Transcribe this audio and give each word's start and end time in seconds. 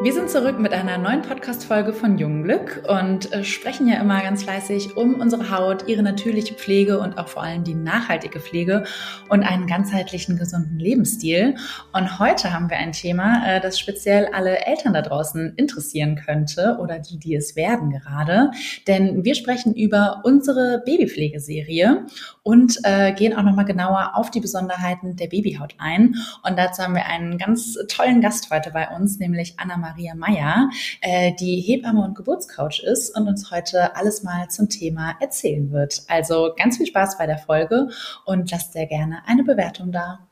Wir 0.00 0.12
sind 0.12 0.30
zurück 0.30 0.60
mit 0.60 0.72
einer 0.72 0.96
neuen 0.96 1.22
Podcast-Folge 1.22 1.92
von 1.92 2.18
Jungglück 2.18 2.84
und 2.86 3.32
äh, 3.32 3.42
sprechen 3.42 3.88
ja 3.88 4.00
immer 4.00 4.22
ganz 4.22 4.44
fleißig 4.44 4.96
um 4.96 5.14
unsere 5.14 5.50
Haut, 5.50 5.88
ihre 5.88 6.04
natürliche 6.04 6.54
Pflege 6.54 7.00
und 7.00 7.18
auch 7.18 7.26
vor 7.26 7.42
allem 7.42 7.64
die 7.64 7.74
nachhaltige 7.74 8.38
Pflege 8.38 8.84
und 9.28 9.42
einen 9.42 9.66
ganzheitlichen, 9.66 10.38
gesunden 10.38 10.78
Lebensstil. 10.78 11.56
Und 11.92 12.20
heute 12.20 12.52
haben 12.52 12.70
wir 12.70 12.76
ein 12.76 12.92
Thema, 12.92 13.42
äh, 13.44 13.60
das 13.60 13.80
speziell 13.80 14.26
alle 14.26 14.64
Eltern 14.66 14.92
da 14.92 15.02
draußen 15.02 15.54
interessieren 15.56 16.14
könnte 16.14 16.78
oder 16.80 17.00
die, 17.00 17.18
die 17.18 17.34
es 17.34 17.56
werden 17.56 17.90
gerade. 17.90 18.52
Denn 18.86 19.24
wir 19.24 19.34
sprechen 19.34 19.74
über 19.74 20.20
unsere 20.22 20.80
Babypflegeserie 20.86 22.06
und 22.44 22.78
äh, 22.84 23.12
gehen 23.14 23.36
auch 23.36 23.42
nochmal 23.42 23.64
genauer 23.64 24.12
auf 24.14 24.30
die 24.30 24.40
Besonderheiten 24.40 25.16
der 25.16 25.26
Babyhaut 25.26 25.74
ein. 25.78 26.14
Und 26.44 26.56
dazu 26.56 26.84
haben 26.84 26.94
wir 26.94 27.06
einen 27.06 27.36
ganz 27.36 27.76
tollen 27.88 28.20
Gast 28.20 28.52
heute 28.52 28.70
bei 28.70 28.88
uns, 28.94 29.18
nämlich 29.18 29.54
Anna 29.56 29.87
Maria 29.88 30.14
Meyer, 30.14 30.70
äh, 31.00 31.32
die 31.40 31.60
Hebamme 31.60 32.04
und 32.04 32.14
Geburtscoach 32.14 32.80
ist 32.80 33.16
und 33.16 33.26
uns 33.26 33.50
heute 33.50 33.96
alles 33.96 34.22
mal 34.22 34.48
zum 34.48 34.68
Thema 34.68 35.14
erzählen 35.20 35.70
wird. 35.70 36.02
Also 36.08 36.52
ganz 36.56 36.76
viel 36.76 36.86
Spaß 36.86 37.16
bei 37.16 37.26
der 37.26 37.38
Folge 37.38 37.88
und 38.26 38.50
lasst 38.50 38.72
sehr 38.74 38.86
gerne 38.86 39.22
eine 39.26 39.44
Bewertung 39.44 39.92
da. 39.92 40.27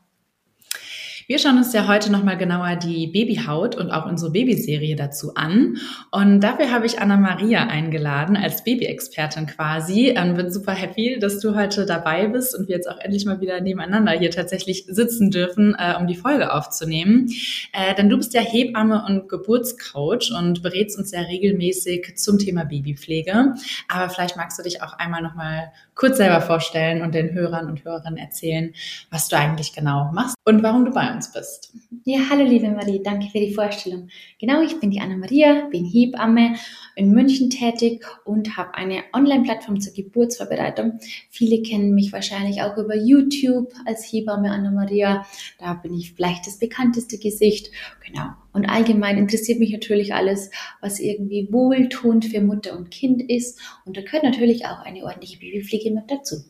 Wir 1.29 1.39
schauen 1.39 1.57
uns 1.57 1.73
ja 1.73 1.89
heute 1.89 2.09
nochmal 2.09 2.37
genauer 2.37 2.77
die 2.77 3.07
Babyhaut 3.07 3.75
und 3.75 3.91
auch 3.91 4.05
unsere 4.05 4.31
Babyserie 4.31 4.95
dazu 4.95 5.35
an. 5.35 5.75
Und 6.09 6.39
dafür 6.39 6.71
habe 6.71 6.85
ich 6.85 7.01
Anna-Maria 7.01 7.67
eingeladen 7.67 8.37
als 8.37 8.63
Babyexpertin 8.63 9.45
quasi. 9.45 10.11
Und 10.11 10.15
ähm, 10.15 10.33
bin 10.35 10.51
super 10.53 10.71
happy, 10.71 11.19
dass 11.19 11.41
du 11.41 11.53
heute 11.53 11.85
dabei 11.85 12.27
bist 12.27 12.57
und 12.57 12.69
wir 12.69 12.77
jetzt 12.77 12.89
auch 12.89 12.97
endlich 12.99 13.25
mal 13.25 13.41
wieder 13.41 13.59
nebeneinander 13.59 14.13
hier 14.13 14.31
tatsächlich 14.31 14.85
sitzen 14.87 15.29
dürfen, 15.29 15.75
äh, 15.77 15.95
um 15.99 16.07
die 16.07 16.15
Folge 16.15 16.53
aufzunehmen. 16.53 17.29
Äh, 17.73 17.93
denn 17.95 18.09
du 18.09 18.15
bist 18.15 18.33
ja 18.33 18.39
Hebamme 18.39 19.03
und 19.05 19.27
Geburtscoach 19.27 20.31
und 20.31 20.63
berätst 20.63 20.97
uns 20.97 21.11
ja 21.11 21.19
regelmäßig 21.19 22.15
zum 22.15 22.39
Thema 22.39 22.63
Babypflege. 22.63 23.53
Aber 23.89 24.09
vielleicht 24.09 24.37
magst 24.37 24.57
du 24.59 24.63
dich 24.63 24.81
auch 24.81 24.93
einmal 24.93 25.21
nochmal 25.21 25.73
kurz 25.93 26.15
selber 26.15 26.39
vorstellen 26.39 27.01
und 27.01 27.13
den 27.13 27.33
Hörern 27.33 27.67
und 27.67 27.83
Hörerinnen 27.83 28.17
erzählen, 28.17 28.73
was 29.11 29.27
du 29.27 29.35
eigentlich 29.35 29.73
genau 29.73 30.09
machst 30.13 30.36
und 30.47 30.63
warum 30.63 30.85
du 30.85 30.91
bei 30.91 31.13
uns 31.13 31.33
bist. 31.33 31.73
Ja, 32.05 32.19
hallo 32.29 32.45
liebe 32.45 32.69
Marie, 32.69 33.01
danke 33.03 33.27
für 33.29 33.39
die 33.39 33.53
Vorstellung. 33.53 34.07
Genau, 34.39 34.61
ich 34.61 34.79
bin 34.79 34.91
die 34.91 35.01
Anna-Maria, 35.01 35.67
bin 35.69 35.83
Hebamme 35.83 36.55
in 36.95 37.11
München 37.11 37.49
tätig 37.49 38.05
und 38.23 38.55
habe 38.55 38.73
eine 38.75 39.03
Online-Plattform 39.11 39.81
zur 39.81 39.91
Geburtsvorbereitung. 39.91 40.99
Viele 41.29 41.61
kennen 41.63 41.93
mich 41.93 42.13
wahrscheinlich 42.13 42.61
auch 42.61 42.77
über 42.77 42.95
YouTube 42.95 43.73
als 43.85 44.05
Hebamme 44.05 44.49
Anna-Maria. 44.49 45.25
Da 45.59 45.73
bin 45.73 45.93
ich 45.93 46.13
vielleicht 46.13 46.47
das 46.47 46.59
bekannteste 46.59 47.17
Gesicht. 47.17 47.69
Genau. 48.05 48.27
Und 48.53 48.69
allgemein 48.69 49.17
interessiert 49.17 49.59
mich 49.59 49.73
natürlich 49.73 50.13
alles, 50.13 50.49
was 50.79 51.01
irgendwie 51.01 51.49
wohltuend 51.51 52.23
für 52.23 52.39
Mutter 52.39 52.77
und 52.77 52.89
Kind 52.89 53.21
ist. 53.21 53.59
Und 53.83 53.97
da 53.97 54.01
gehört 54.01 54.23
natürlich 54.23 54.65
auch 54.65 54.79
eine 54.79 55.03
ordentliche 55.03 55.39
Babypflege 55.39 55.91
mit 55.91 56.09
dazu. 56.09 56.45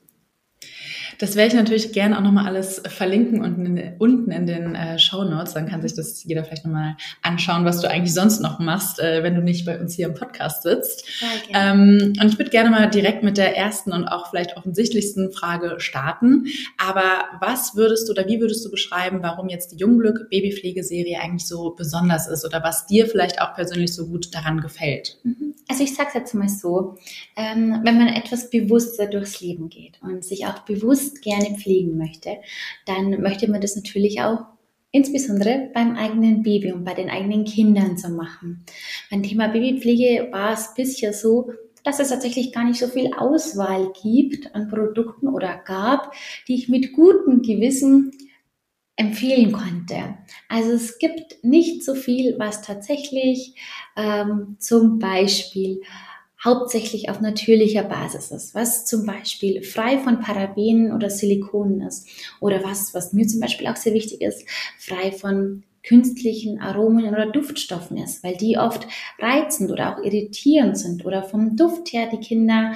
Das 1.19 1.35
werde 1.35 1.49
ich 1.49 1.53
natürlich 1.53 1.91
gerne 1.93 2.17
auch 2.17 2.21
nochmal 2.21 2.45
alles 2.45 2.81
verlinken 2.87 3.41
und 3.41 3.65
in, 3.65 3.93
unten 3.99 4.31
in 4.31 4.45
den 4.45 4.75
äh, 4.75 4.99
Show 4.99 5.23
Notes. 5.23 5.53
Dann 5.53 5.67
kann 5.67 5.81
sich 5.81 5.93
das 5.93 6.23
jeder 6.23 6.43
vielleicht 6.43 6.65
nochmal 6.65 6.95
anschauen, 7.21 7.65
was 7.65 7.81
du 7.81 7.89
eigentlich 7.89 8.13
sonst 8.13 8.41
noch 8.41 8.59
machst, 8.59 8.99
äh, 8.99 9.23
wenn 9.23 9.35
du 9.35 9.41
nicht 9.41 9.65
bei 9.65 9.79
uns 9.79 9.95
hier 9.95 10.07
im 10.07 10.13
Podcast 10.13 10.63
sitzt. 10.63 11.05
Ähm, 11.53 12.13
und 12.21 12.25
ich 12.25 12.37
würde 12.37 12.51
gerne 12.51 12.69
mal 12.69 12.89
direkt 12.89 13.23
mit 13.23 13.37
der 13.37 13.57
ersten 13.57 13.91
und 13.91 14.07
auch 14.07 14.29
vielleicht 14.29 14.57
offensichtlichsten 14.57 15.31
Frage 15.31 15.79
starten. 15.79 16.45
Aber 16.77 17.25
was 17.39 17.75
würdest 17.75 18.07
du 18.07 18.13
oder 18.13 18.27
wie 18.27 18.39
würdest 18.39 18.65
du 18.65 18.71
beschreiben, 18.71 19.19
warum 19.21 19.49
jetzt 19.49 19.71
die 19.71 19.77
Jungglück 19.77 20.29
Babypflegeserie 20.29 21.19
eigentlich 21.19 21.47
so 21.47 21.71
besonders 21.71 22.27
ist 22.27 22.45
oder 22.45 22.63
was 22.63 22.87
dir 22.87 23.07
vielleicht 23.07 23.41
auch 23.41 23.53
persönlich 23.53 23.93
so 23.93 24.07
gut 24.07 24.33
daran 24.33 24.61
gefällt? 24.61 25.17
Mhm. 25.23 25.55
Also 25.69 25.83
ich 25.83 25.93
sage 25.95 26.09
es 26.09 26.13
jetzt 26.15 26.33
mal 26.33 26.47
so, 26.47 26.95
ähm, 27.35 27.81
wenn 27.83 27.97
man 27.97 28.07
etwas 28.07 28.49
bewusster 28.49 29.07
durchs 29.07 29.41
Leben 29.41 29.69
geht 29.69 30.01
und 30.01 30.23
sich 30.23 30.45
auch 30.45 30.59
bewusst 30.59 31.21
gerne 31.21 31.57
pflegen 31.57 31.97
möchte, 31.97 32.37
dann 32.85 33.21
möchte 33.21 33.51
man 33.51 33.59
das 33.59 33.75
natürlich 33.75 34.21
auch 34.21 34.45
insbesondere 34.91 35.69
beim 35.73 35.95
eigenen 35.95 36.41
Baby 36.41 36.71
und 36.71 36.85
bei 36.85 36.93
den 36.93 37.09
eigenen 37.09 37.43
Kindern 37.43 37.97
zu 37.97 38.09
machen. 38.09 38.63
Beim 39.11 39.23
Thema 39.23 39.49
Babypflege 39.49 40.29
war 40.31 40.53
es 40.53 40.73
bisher 40.73 41.11
so, 41.11 41.51
dass 41.83 41.99
es 41.99 42.09
tatsächlich 42.09 42.51
gar 42.51 42.65
nicht 42.65 42.79
so 42.79 42.87
viel 42.87 43.11
Auswahl 43.13 43.91
gibt 44.01 44.53
an 44.55 44.69
Produkten 44.69 45.27
oder 45.27 45.57
gab, 45.65 46.13
die 46.47 46.55
ich 46.55 46.69
mit 46.69 46.93
gutem 46.93 47.41
Gewissen 47.41 48.11
empfehlen 48.97 49.51
konnte. 49.51 50.17
Also 50.49 50.71
es 50.71 50.97
gibt 50.97 51.43
nicht 51.43 51.83
so 51.83 51.95
viel, 51.95 52.37
was 52.37 52.61
tatsächlich 52.61 53.55
ähm, 53.95 54.57
zum 54.59 54.99
Beispiel 54.99 55.81
hauptsächlich 56.43 57.09
auf 57.09 57.21
natürlicher 57.21 57.83
Basis 57.83 58.31
ist, 58.31 58.53
was 58.53 58.85
zum 58.85 59.05
Beispiel 59.05 59.63
frei 59.63 59.97
von 59.99 60.19
Parabenen 60.19 60.91
oder 60.91 61.09
Silikonen 61.09 61.81
ist 61.81 62.07
oder 62.39 62.63
was, 62.63 62.93
was 62.93 63.13
mir 63.13 63.27
zum 63.27 63.39
Beispiel 63.39 63.67
auch 63.67 63.75
sehr 63.75 63.93
wichtig 63.93 64.21
ist, 64.21 64.47
frei 64.77 65.11
von 65.11 65.63
künstlichen 65.83 66.59
Aromen 66.59 67.07
oder 67.07 67.27
Duftstoffen 67.27 67.97
ist, 67.97 68.23
weil 68.23 68.35
die 68.35 68.57
oft 68.57 68.87
reizend 69.19 69.71
oder 69.71 69.95
auch 69.95 70.03
irritierend 70.03 70.77
sind 70.77 71.05
oder 71.05 71.23
vom 71.23 71.55
Duft 71.55 71.93
her 71.93 72.09
die 72.11 72.19
Kinder 72.19 72.73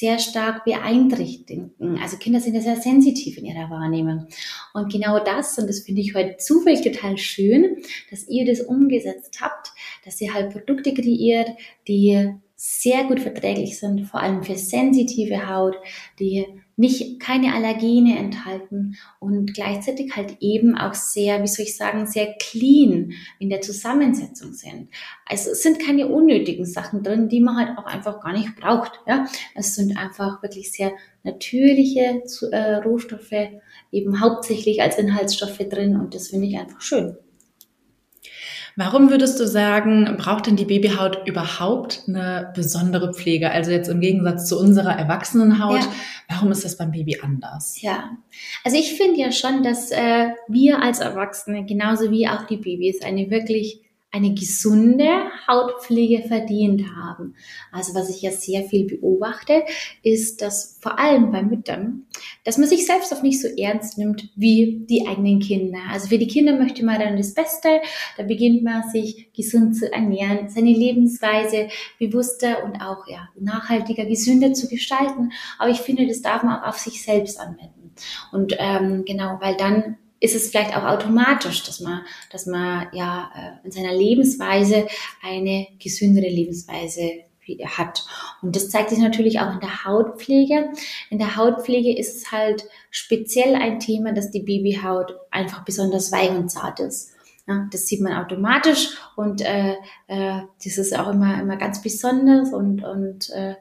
sehr 0.00 0.18
stark 0.18 0.64
beeinträchtigen. 0.64 1.72
Also 2.00 2.16
Kinder 2.16 2.40
sind 2.40 2.54
ja 2.54 2.62
sehr 2.62 2.76
sensitiv 2.76 3.36
in 3.36 3.44
ihrer 3.44 3.68
Wahrnehmung. 3.68 4.28
Und 4.72 4.90
genau 4.90 5.22
das, 5.22 5.58
und 5.58 5.68
das 5.68 5.80
finde 5.80 6.00
ich 6.00 6.14
heute 6.14 6.38
zufällig 6.38 6.80
total 6.80 7.18
schön, 7.18 7.76
dass 8.10 8.26
ihr 8.26 8.46
das 8.46 8.62
umgesetzt 8.62 9.42
habt, 9.42 9.72
dass 10.06 10.18
ihr 10.22 10.32
halt 10.32 10.52
Produkte 10.52 10.94
kreiert, 10.94 11.50
die 11.86 12.32
sehr 12.56 13.04
gut 13.04 13.20
verträglich 13.20 13.78
sind, 13.78 14.06
vor 14.06 14.20
allem 14.20 14.42
für 14.42 14.56
sensitive 14.56 15.48
Haut, 15.48 15.76
die 16.18 16.46
nicht 16.80 17.20
keine 17.20 17.54
Allergene 17.54 18.18
enthalten 18.18 18.96
und 19.18 19.52
gleichzeitig 19.52 20.16
halt 20.16 20.38
eben 20.40 20.78
auch 20.78 20.94
sehr, 20.94 21.42
wie 21.42 21.46
soll 21.46 21.66
ich 21.66 21.76
sagen, 21.76 22.06
sehr 22.06 22.34
clean 22.40 23.12
in 23.38 23.50
der 23.50 23.60
Zusammensetzung 23.60 24.54
sind. 24.54 24.88
Also 25.26 25.50
es 25.50 25.62
sind 25.62 25.78
keine 25.78 26.08
unnötigen 26.08 26.64
Sachen 26.64 27.02
drin, 27.02 27.28
die 27.28 27.40
man 27.40 27.56
halt 27.56 27.76
auch 27.76 27.84
einfach 27.84 28.20
gar 28.22 28.32
nicht 28.32 28.56
braucht. 28.56 28.98
Ja, 29.06 29.26
es 29.54 29.74
sind 29.74 29.98
einfach 29.98 30.42
wirklich 30.42 30.72
sehr 30.72 30.92
natürliche 31.22 32.22
äh, 32.50 32.74
Rohstoffe 32.76 33.48
eben 33.92 34.20
hauptsächlich 34.20 34.80
als 34.80 34.96
Inhaltsstoffe 34.96 35.58
drin 35.58 35.96
und 35.96 36.14
das 36.14 36.28
finde 36.28 36.46
ich 36.46 36.58
einfach 36.58 36.80
schön. 36.80 37.14
Warum 38.76 39.10
würdest 39.10 39.38
du 39.40 39.46
sagen, 39.46 40.16
braucht 40.18 40.46
denn 40.46 40.56
die 40.56 40.64
Babyhaut 40.64 41.26
überhaupt 41.26 42.04
eine 42.06 42.52
besondere 42.54 43.12
Pflege? 43.12 43.50
Also 43.50 43.70
jetzt 43.70 43.88
im 43.88 44.00
Gegensatz 44.00 44.46
zu 44.48 44.58
unserer 44.58 44.92
Erwachsenenhaut, 44.92 45.80
ja. 45.80 45.92
warum 46.28 46.52
ist 46.52 46.64
das 46.64 46.76
beim 46.76 46.92
Baby 46.92 47.20
anders? 47.22 47.80
Ja, 47.80 48.10
also 48.64 48.76
ich 48.76 48.94
finde 48.94 49.20
ja 49.20 49.32
schon, 49.32 49.62
dass 49.62 49.90
äh, 49.90 50.28
wir 50.48 50.82
als 50.82 51.00
Erwachsene 51.00 51.64
genauso 51.64 52.10
wie 52.10 52.28
auch 52.28 52.46
die 52.46 52.56
Babys 52.56 53.02
eine 53.02 53.30
wirklich 53.30 53.82
eine 54.12 54.34
gesunde 54.34 55.08
Hautpflege 55.46 56.26
verdient 56.26 56.82
haben. 56.96 57.36
Also 57.70 57.94
was 57.94 58.10
ich 58.10 58.22
ja 58.22 58.32
sehr 58.32 58.64
viel 58.64 58.86
beobachte, 58.86 59.62
ist, 60.02 60.42
dass 60.42 60.78
vor 60.80 60.98
allem 60.98 61.30
bei 61.30 61.42
Müttern, 61.42 62.06
dass 62.44 62.58
man 62.58 62.68
sich 62.68 62.86
selbst 62.86 63.14
auch 63.14 63.22
nicht 63.22 63.40
so 63.40 63.46
ernst 63.48 63.98
nimmt 63.98 64.28
wie 64.34 64.84
die 64.88 65.06
eigenen 65.06 65.38
Kinder. 65.38 65.78
Also 65.90 66.08
für 66.08 66.18
die 66.18 66.26
Kinder 66.26 66.56
möchte 66.58 66.84
man 66.84 66.98
dann 66.98 67.16
das 67.16 67.34
Beste, 67.34 67.80
da 68.16 68.24
beginnt 68.24 68.64
man 68.64 68.88
sich 68.90 69.32
gesund 69.32 69.76
zu 69.76 69.92
ernähren, 69.92 70.48
seine 70.48 70.72
Lebensweise 70.72 71.68
bewusster 72.00 72.64
und 72.64 72.80
auch 72.80 73.06
ja, 73.06 73.28
nachhaltiger, 73.38 74.06
gesünder 74.06 74.52
zu 74.54 74.68
gestalten. 74.68 75.30
Aber 75.58 75.70
ich 75.70 75.80
finde, 75.80 76.06
das 76.08 76.20
darf 76.20 76.42
man 76.42 76.60
auch 76.60 76.68
auf 76.68 76.78
sich 76.78 77.02
selbst 77.02 77.38
anwenden. 77.38 77.92
Und 78.32 78.56
ähm, 78.58 79.04
genau, 79.04 79.38
weil 79.40 79.56
dann 79.56 79.98
ist 80.20 80.34
es 80.34 80.50
vielleicht 80.50 80.76
auch 80.76 80.84
automatisch, 80.84 81.62
dass 81.64 81.80
man, 81.80 82.02
dass 82.30 82.46
man 82.46 82.88
ja 82.92 83.30
äh, 83.34 83.66
in 83.66 83.72
seiner 83.72 83.94
Lebensweise 83.94 84.86
eine 85.22 85.66
gesündere 85.78 86.28
Lebensweise 86.28 87.24
hat. 87.66 88.04
Und 88.42 88.54
das 88.54 88.70
zeigt 88.70 88.90
sich 88.90 88.98
natürlich 88.98 89.40
auch 89.40 89.52
in 89.52 89.60
der 89.60 89.84
Hautpflege. 89.84 90.70
In 91.08 91.18
der 91.18 91.36
Hautpflege 91.36 91.98
ist 91.98 92.16
es 92.16 92.32
halt 92.32 92.64
speziell 92.90 93.56
ein 93.56 93.80
Thema, 93.80 94.12
dass 94.12 94.30
die 94.30 94.42
Babyhaut 94.42 95.14
einfach 95.30 95.64
besonders 95.64 96.12
weich 96.12 96.30
und 96.30 96.48
zart 96.48 96.80
ist. 96.80 97.12
Ja, 97.48 97.66
das 97.72 97.86
sieht 97.86 98.00
man 98.00 98.12
automatisch 98.12 98.90
und 99.16 99.40
äh, 99.40 99.74
äh, 100.06 100.42
das 100.62 100.78
ist 100.78 100.96
auch 100.96 101.08
immer, 101.08 101.40
immer 101.40 101.56
ganz 101.56 101.82
besonders 101.82 102.52
und, 102.52 102.84
und 102.84 103.30
äh, 103.30 103.52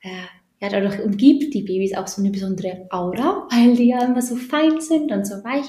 äh 0.00 0.24
ja, 0.64 0.70
dadurch 0.70 1.00
umgibt 1.02 1.52
die 1.52 1.62
Babys 1.62 1.94
auch 1.94 2.06
so 2.06 2.22
eine 2.22 2.30
besondere 2.30 2.86
Aura, 2.90 3.46
weil 3.50 3.76
die 3.76 3.88
ja 3.88 4.02
immer 4.04 4.22
so 4.22 4.36
fein 4.36 4.80
sind 4.80 5.12
und 5.12 5.26
so 5.26 5.34
weich. 5.44 5.66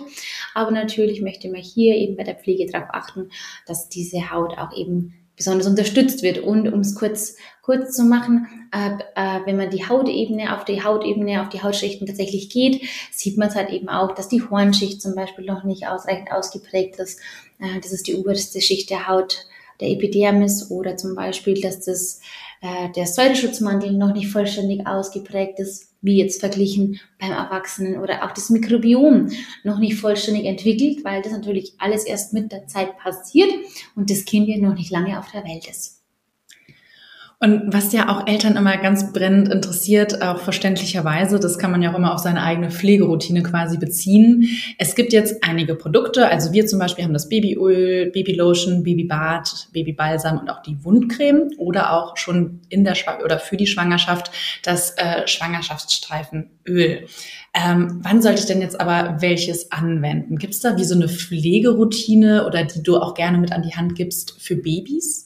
Aber 0.53 0.71
natürlich 0.71 1.21
möchte 1.21 1.49
man 1.49 1.61
hier 1.61 1.95
eben 1.95 2.15
bei 2.15 2.23
der 2.23 2.35
Pflege 2.35 2.65
darauf 2.71 2.89
achten, 2.91 3.29
dass 3.67 3.89
diese 3.89 4.31
Haut 4.31 4.57
auch 4.57 4.75
eben 4.75 5.13
besonders 5.35 5.67
unterstützt 5.67 6.23
wird. 6.23 6.37
Und 6.37 6.71
um 6.71 6.79
es 6.79 6.95
kurz, 6.95 7.35
kurz 7.61 7.93
zu 7.93 8.03
machen, 8.05 8.47
äh, 8.71 8.91
äh, 9.15 9.41
wenn 9.45 9.57
man 9.57 9.69
die 9.69 9.85
Hautebene 9.85 10.55
auf 10.55 10.63
die 10.63 10.81
Hautebene, 10.81 11.41
auf 11.41 11.49
die 11.49 11.61
Hautschichten 11.61 12.07
tatsächlich 12.07 12.49
geht, 12.49 12.81
sieht 13.11 13.37
man 13.37 13.49
es 13.49 13.55
halt 13.55 13.71
eben 13.71 13.89
auch, 13.89 14.15
dass 14.15 14.29
die 14.29 14.43
Hornschicht 14.43 15.01
zum 15.01 15.13
Beispiel 15.13 15.43
noch 15.43 15.65
nicht 15.65 15.87
ausreichend 15.87 16.31
ausgeprägt 16.31 16.99
ist. 16.99 17.19
Äh, 17.59 17.81
das 17.81 17.91
ist 17.91 18.07
die 18.07 18.15
oberste 18.15 18.61
Schicht 18.61 18.89
der 18.89 19.09
Haut 19.09 19.45
der 19.81 19.89
Epidermis 19.89 20.71
oder 20.71 20.95
zum 20.95 21.15
Beispiel, 21.15 21.59
dass 21.59 21.81
das, 21.81 22.21
äh, 22.61 22.89
der 22.95 23.05
Säureschutzmantel 23.05 23.91
noch 23.93 24.13
nicht 24.13 24.27
vollständig 24.27 24.85
ausgeprägt 24.87 25.59
ist, 25.59 25.93
wie 26.01 26.17
jetzt 26.17 26.39
verglichen 26.39 26.99
beim 27.19 27.31
Erwachsenen 27.31 27.99
oder 27.99 28.23
auch 28.23 28.31
das 28.31 28.49
Mikrobiom 28.49 29.29
noch 29.63 29.79
nicht 29.79 29.95
vollständig 29.95 30.45
entwickelt, 30.45 31.03
weil 31.03 31.21
das 31.21 31.31
natürlich 31.31 31.73
alles 31.79 32.05
erst 32.05 32.33
mit 32.33 32.51
der 32.51 32.67
Zeit 32.67 32.97
passiert 32.97 33.49
und 33.95 34.09
das 34.09 34.25
Kind 34.25 34.47
ja 34.47 34.57
noch 34.57 34.75
nicht 34.75 34.91
lange 34.91 35.17
auf 35.19 35.31
der 35.31 35.43
Welt 35.43 35.67
ist. 35.67 35.94
Und 37.45 37.71
was 37.71 37.93
ja 37.93 38.09
auch 38.09 38.25
Eltern 38.25 38.55
immer 38.55 38.75
ganz 38.77 39.13
brennend 39.13 39.49
interessiert, 39.49 40.23
auch 40.23 40.39
verständlicherweise, 40.39 41.39
das 41.39 41.59
kann 41.59 41.69
man 41.69 41.83
ja 41.83 41.91
auch 41.91 41.95
immer 41.95 42.11
auf 42.11 42.19
seine 42.19 42.41
eigene 42.41 42.71
Pflegeroutine 42.71 43.43
quasi 43.43 43.77
beziehen. 43.77 44.49
Es 44.79 44.95
gibt 44.95 45.13
jetzt 45.13 45.43
einige 45.43 45.75
Produkte, 45.75 46.27
also 46.27 46.53
wir 46.53 46.65
zum 46.65 46.79
Beispiel 46.79 47.03
haben 47.03 47.13
das 47.13 47.29
Babyöl, 47.29 48.09
Babylotion, 48.09 48.81
Babybad, 48.81 49.67
Babybalsam 49.73 50.39
und 50.39 50.49
auch 50.49 50.63
die 50.63 50.83
Wundcreme 50.83 51.51
oder 51.59 51.93
auch 51.93 52.17
schon 52.17 52.61
in 52.69 52.83
der 52.83 52.95
Schw 52.95 53.23
oder 53.23 53.37
für 53.37 53.57
die 53.57 53.67
Schwangerschaft 53.67 54.31
das 54.63 54.97
äh, 54.97 55.27
Schwangerschaftsstreifenöl. 55.27 57.05
Ähm, 57.53 57.99
wann 58.01 58.23
sollte 58.23 58.39
ich 58.39 58.47
denn 58.47 58.61
jetzt 58.61 58.81
aber 58.81 59.17
welches 59.19 59.71
anwenden? 59.71 60.39
Gibt 60.39 60.55
es 60.55 60.61
da 60.61 60.77
wie 60.77 60.83
so 60.83 60.95
eine 60.95 61.07
Pflegeroutine 61.07 62.47
oder 62.47 62.63
die 62.63 62.81
du 62.81 62.97
auch 62.97 63.13
gerne 63.13 63.37
mit 63.37 63.51
an 63.51 63.61
die 63.61 63.75
Hand 63.75 63.93
gibst 63.93 64.41
für 64.41 64.55
Babys? 64.55 65.24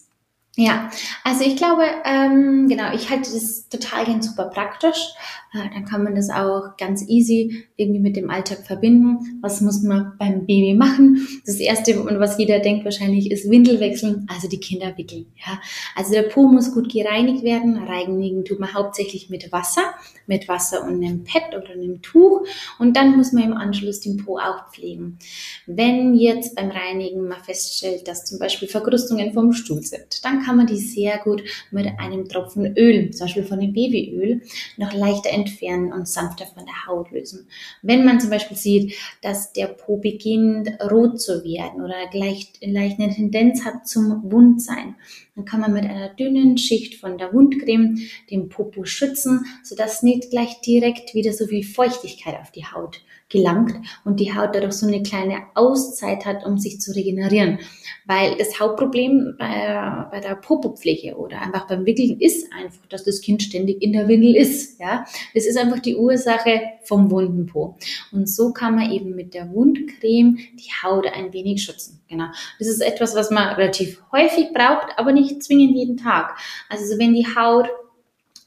Ja, 0.60 0.90
also 1.24 1.46
ich 1.46 1.56
glaube, 1.56 1.86
ähm, 2.04 2.68
genau, 2.68 2.92
ich 2.92 3.10
halte 3.10 3.32
das 3.32 3.70
total 3.70 4.04
gern 4.04 4.22
super 4.22 4.50
praktisch. 4.50 5.14
Äh, 5.51 5.69
dann 5.74 5.86
kann 5.86 6.04
man 6.04 6.16
das 6.16 6.30
auch 6.30 6.78
ganz 6.78 7.07
easy 7.07 7.66
irgendwie 7.75 8.00
mit 8.00 8.16
dem 8.16 8.30
Alltag 8.30 8.66
verbinden. 8.66 9.40
Was 9.42 9.62
muss 9.62 9.81
man 9.81 10.13
beim 10.19 10.46
Baby 10.46 10.75
machen? 10.75 11.28
Das 11.46 11.56
erste, 11.56 11.96
was 12.19 12.38
jeder 12.38 12.60
denkt 12.60 12.86
wahrscheinlich, 12.86 13.31
ist 13.31 13.50
Windel 13.50 13.80
wechseln, 13.80 14.28
also 14.30 14.48
die 14.48 14.60
Kinder 14.60 14.96
wickeln. 14.98 15.25
Ja, 15.38 15.60
also 15.96 16.13
der 16.13 16.24
Po 16.24 16.48
muss 16.48 16.74
gut 16.74 16.92
gereinigt 16.92 17.44
werden. 17.44 17.78
Reinigen 17.78 18.46
tut 18.46 18.60
man 18.60 18.74
hauptsächlich 18.74 19.30
mit 19.30 19.51
Wasser, 19.51 19.81
mit 20.28 20.48
Wasser 20.48 20.84
und 20.84 21.04
einem 21.04 21.24
Pad 21.24 21.56
oder 21.57 21.72
einem 21.72 22.01
Tuch. 22.01 22.46
Und 22.78 22.96
dann 22.96 23.18
muss 23.18 23.31
man 23.31 23.44
im 23.44 23.54
Anschluss 23.54 24.01
den 24.01 24.18
Po 24.18 24.38
auch 24.38 24.72
pflegen. 24.72 25.18
Wenn 25.66 26.13
jetzt 26.13 26.56
beim 26.56 26.69
Reinigen 26.69 27.28
man 27.28 27.44
feststellt, 27.44 28.07
dass 28.07 28.25
zum 28.25 28.38
Beispiel 28.38 28.68
Verkrustungen 28.68 29.34
vom 29.34 29.54
Stuhl 29.54 29.81
sind, 29.81 30.24
dann 30.24 30.44
kann 30.44 30.57
man 30.57 30.68
die 30.68 30.78
sehr 30.78 31.18
gut 31.19 31.44
mit 31.72 31.88
einem 31.98 32.28
Tropfen 32.28 32.78
Öl, 32.78 33.10
zum 33.12 33.25
Beispiel 33.25 33.44
von 33.44 33.60
dem 33.60 33.74
Babyöl, 33.74 34.42
noch 34.78 34.94
leichter 34.94 35.31
entfernen 35.39 35.94
und 35.94 36.07
sanfter 36.07 36.45
von 36.45 36.65
der 36.65 36.88
Haut 36.88 37.12
lösen. 37.12 37.47
Wenn 37.81 38.06
man 38.06 38.19
zum 38.19 38.30
Beispiel 38.30 38.57
sieht, 38.57 38.95
dass 39.21 39.53
der 39.53 39.68
Po 39.68 39.97
beginnt 39.97 40.69
rot 40.91 41.19
zu 41.19 41.44
werden 41.44 41.81
oder 41.81 42.07
gleich, 42.12 42.53
leicht 42.62 43.00
eine 43.00 43.13
Tendenz 43.13 43.65
hat 43.65 43.88
zum 43.88 44.31
Wundsein, 44.31 44.95
dann 45.39 45.45
kann 45.45 45.62
man 45.62 45.74
mit 45.74 45.86
einer 45.86 46.09
dünnen 46.09 46.57
Schicht 46.57 46.95
von 46.95 47.18
der 47.18 47.33
Wundcreme 47.33 47.97
den 48.30 48.50
Popo 48.50 48.83
schützen, 48.83 49.45
sodass 49.63 50.03
nicht 50.03 50.31
gleich 50.31 50.59
direkt 50.62 51.13
wieder 51.13 51.31
so 51.31 51.47
viel 51.47 51.63
Feuchtigkeit 51.63 52.36
auf 52.41 52.51
die 52.51 52.65
Haut 52.65 53.01
gelangt 53.30 53.75
und 54.06 54.19
die 54.19 54.33
Haut 54.33 54.56
dadurch 54.56 54.74
so 54.74 54.88
eine 54.88 55.03
kleine 55.03 55.44
Auszeit 55.53 56.25
hat, 56.25 56.45
um 56.45 56.57
sich 56.57 56.81
zu 56.81 56.95
regenerieren. 56.95 57.59
Weil 58.06 58.36
das 58.38 58.59
Hauptproblem 58.59 59.36
bei, 59.38 60.07
bei 60.12 60.19
der 60.19 60.36
Popopflege 60.36 61.15
oder 61.15 61.41
einfach 61.41 61.68
beim 61.68 61.86
Wickeln 61.86 62.19
ist 62.19 62.51
einfach, 62.51 62.86
dass 62.89 63.03
das 63.03 63.21
Kind 63.21 63.44
ständig 63.44 63.81
in 63.83 63.94
der 63.94 64.07
Windel 64.07 64.36
ist. 64.36 64.80
Ja, 64.80 65.06
Das 65.36 65.45
ist 65.45 65.57
einfach 65.57 65.80
die 65.80 65.95
Ursache 65.95 66.62
vom 66.83 67.12
wunden 67.12 67.45
Po. 67.45 67.77
Und 68.12 68.27
so 68.27 68.51
kann 68.51 68.75
man 68.75 68.91
eben 68.91 69.15
mit 69.15 69.36
der 69.36 69.53
Wundcreme 69.53 70.38
die 70.56 70.71
Haut 70.83 71.06
ein 71.06 71.31
wenig 71.31 71.63
schützen. 71.63 72.01
Genau. 72.09 72.25
Das 72.57 72.68
ist 72.68 72.81
etwas, 72.81 73.15
was 73.15 73.30
man 73.30 73.53
relativ 73.53 74.01
häufig 74.12 74.51
braucht, 74.53 74.88
aber 74.97 75.12
nicht 75.30 75.44
zwingend 75.44 75.76
jeden 75.76 75.98
Tag. 75.98 76.38
Also 76.70 76.98
wenn 76.98 77.14
die 77.14 77.28
Haut 77.36 77.70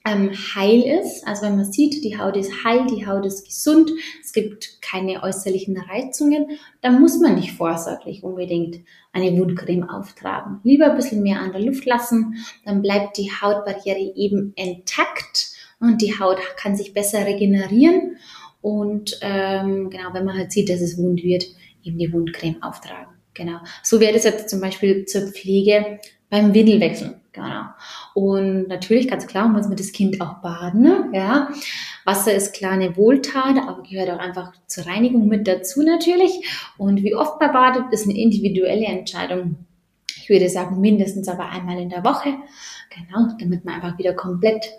ähm, 0.05 0.33
heil 0.33 0.83
ist. 0.83 1.27
Also 1.27 1.43
wenn 1.43 1.57
man 1.57 1.71
sieht, 1.71 2.03
die 2.05 2.19
Haut 2.19 2.37
ist 2.37 2.65
heil, 2.65 2.87
die 2.87 3.07
Haut 3.07 3.25
ist 3.25 3.45
gesund, 3.45 3.91
es 4.21 4.33
gibt 4.33 4.83
keine 4.83 5.23
äußerlichen 5.23 5.79
Reizungen, 5.79 6.59
dann 6.81 7.01
muss 7.01 7.19
man 7.21 7.37
nicht 7.37 7.53
vorsorglich 7.53 8.23
unbedingt 8.23 8.81
eine 9.13 9.37
Wundcreme 9.39 9.89
auftragen. 9.89 10.61
Lieber 10.65 10.91
ein 10.91 10.97
bisschen 10.97 11.23
mehr 11.23 11.41
an 11.41 11.53
der 11.53 11.61
Luft 11.61 11.87
lassen, 11.87 12.37
dann 12.65 12.83
bleibt 12.83 13.17
die 13.17 13.31
Hautbarriere 13.31 14.13
eben 14.17 14.53
intakt 14.57 15.53
und 15.79 16.03
die 16.03 16.19
Haut 16.19 16.39
kann 16.57 16.77
sich 16.77 16.95
besser 16.95 17.25
regenerieren. 17.27 18.17
Und 18.61 19.19
ähm, 19.23 19.91
genau, 19.91 20.13
wenn 20.13 20.25
man 20.25 20.37
halt 20.37 20.53
sieht, 20.53 20.69
dass 20.69 20.81
es 20.81 20.97
wund 20.97 21.23
wird, 21.23 21.45
eben 21.83 21.99
die 21.99 22.13
Wundcreme 22.13 22.63
auftragen. 22.63 23.13
Genau. 23.35 23.59
So 23.83 23.99
wäre 23.99 24.13
das 24.13 24.25
jetzt 24.25 24.51
zum 24.51 24.61
Beispiel 24.61 25.07
zur 25.07 25.23
Pflege 25.33 25.99
beim 26.33 26.55
Windelwechsel. 26.55 27.21
Genau. 27.33 27.65
Und 28.15 28.67
natürlich, 28.69 29.07
ganz 29.07 29.27
klar, 29.27 29.49
muss 29.49 29.69
man 29.69 29.77
das 29.77 29.93
Kind 29.93 30.19
auch 30.23 30.41
baden. 30.41 30.81
Ne? 30.81 31.11
Ja. 31.13 31.51
Wasser 32.07 32.33
ist 32.33 32.55
klar 32.55 32.73
eine 32.73 32.97
Wohltat, 32.97 33.59
aber 33.59 33.83
gehört 33.83 34.09
auch 34.11 34.19
einfach 34.19 34.53
zur 34.67 34.87
Reinigung 34.87 35.29
mit 35.29 35.47
dazu 35.47 35.83
natürlich. 35.83 36.33
Und 36.79 37.03
wie 37.03 37.15
oft 37.15 37.39
man 37.39 37.53
badet, 37.53 37.85
ist 37.93 38.07
eine 38.09 38.19
individuelle 38.19 38.87
Entscheidung. 38.87 39.67
Ich 40.17 40.31
würde 40.31 40.49
sagen, 40.49 40.81
mindestens 40.81 41.29
aber 41.29 41.51
einmal 41.51 41.79
in 41.79 41.91
der 41.91 42.03
Woche. 42.03 42.35
Genau, 42.89 43.29
damit 43.39 43.67
man 43.67 43.75
einfach 43.75 43.99
wieder 43.99 44.15
komplett 44.15 44.71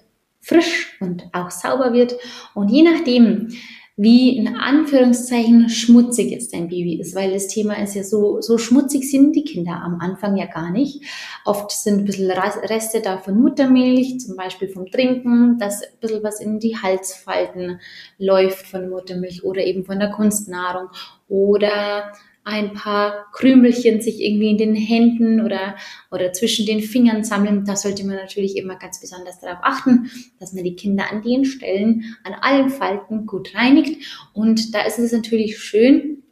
frisch 0.41 0.97
und 1.01 1.29
auch 1.33 1.51
sauber 1.51 1.93
wird. 1.93 2.15
Und 2.55 2.69
je 2.69 2.81
nachdem, 2.81 3.49
wie 3.95 4.35
in 4.37 4.55
Anführungszeichen 4.55 5.69
schmutzig 5.69 6.31
jetzt 6.31 6.51
dein 6.53 6.67
Baby 6.67 6.99
ist, 6.99 7.13
weil 7.13 7.31
das 7.31 7.47
Thema 7.47 7.75
ist 7.75 7.93
ja 7.93 8.03
so, 8.03 8.41
so 8.41 8.57
schmutzig 8.57 9.09
sind 9.09 9.35
die 9.35 9.43
Kinder 9.43 9.81
am 9.83 9.99
Anfang 9.99 10.35
ja 10.35 10.47
gar 10.47 10.71
nicht. 10.71 11.01
Oft 11.45 11.69
sind 11.71 11.99
ein 11.99 12.05
bisschen 12.05 12.31
Reste 12.31 13.01
da 13.01 13.19
von 13.19 13.39
Muttermilch, 13.39 14.19
zum 14.19 14.35
Beispiel 14.35 14.67
vom 14.67 14.87
Trinken, 14.87 15.59
dass 15.59 15.83
ein 15.83 15.99
bisschen 16.01 16.23
was 16.23 16.39
in 16.39 16.59
die 16.59 16.75
Halsfalten 16.75 17.79
läuft 18.17 18.65
von 18.65 18.89
Muttermilch 18.89 19.43
oder 19.43 19.63
eben 19.63 19.85
von 19.85 19.99
der 19.99 20.09
Kunstnahrung 20.09 20.89
oder 21.27 22.13
ein 22.43 22.73
paar 22.73 23.27
Krümelchen 23.31 24.01
sich 24.01 24.21
irgendwie 24.21 24.49
in 24.49 24.57
den 24.57 24.75
Händen 24.75 25.41
oder, 25.41 25.75
oder 26.11 26.33
zwischen 26.33 26.65
den 26.65 26.81
Fingern 26.81 27.23
sammeln. 27.23 27.65
Da 27.65 27.75
sollte 27.75 28.05
man 28.05 28.15
natürlich 28.15 28.57
immer 28.57 28.75
ganz 28.75 28.99
besonders 28.99 29.39
darauf 29.39 29.59
achten, 29.61 30.11
dass 30.39 30.53
man 30.53 30.63
die 30.63 30.75
Kinder 30.75 31.09
an 31.11 31.21
den 31.21 31.45
Stellen, 31.45 32.15
an 32.23 32.33
allen 32.33 32.69
Falten 32.69 33.25
gut 33.25 33.55
reinigt. 33.55 34.03
Und 34.33 34.73
da 34.73 34.81
ist 34.81 34.99
es 34.99 35.11
natürlich 35.11 35.59
schön, 35.59 36.23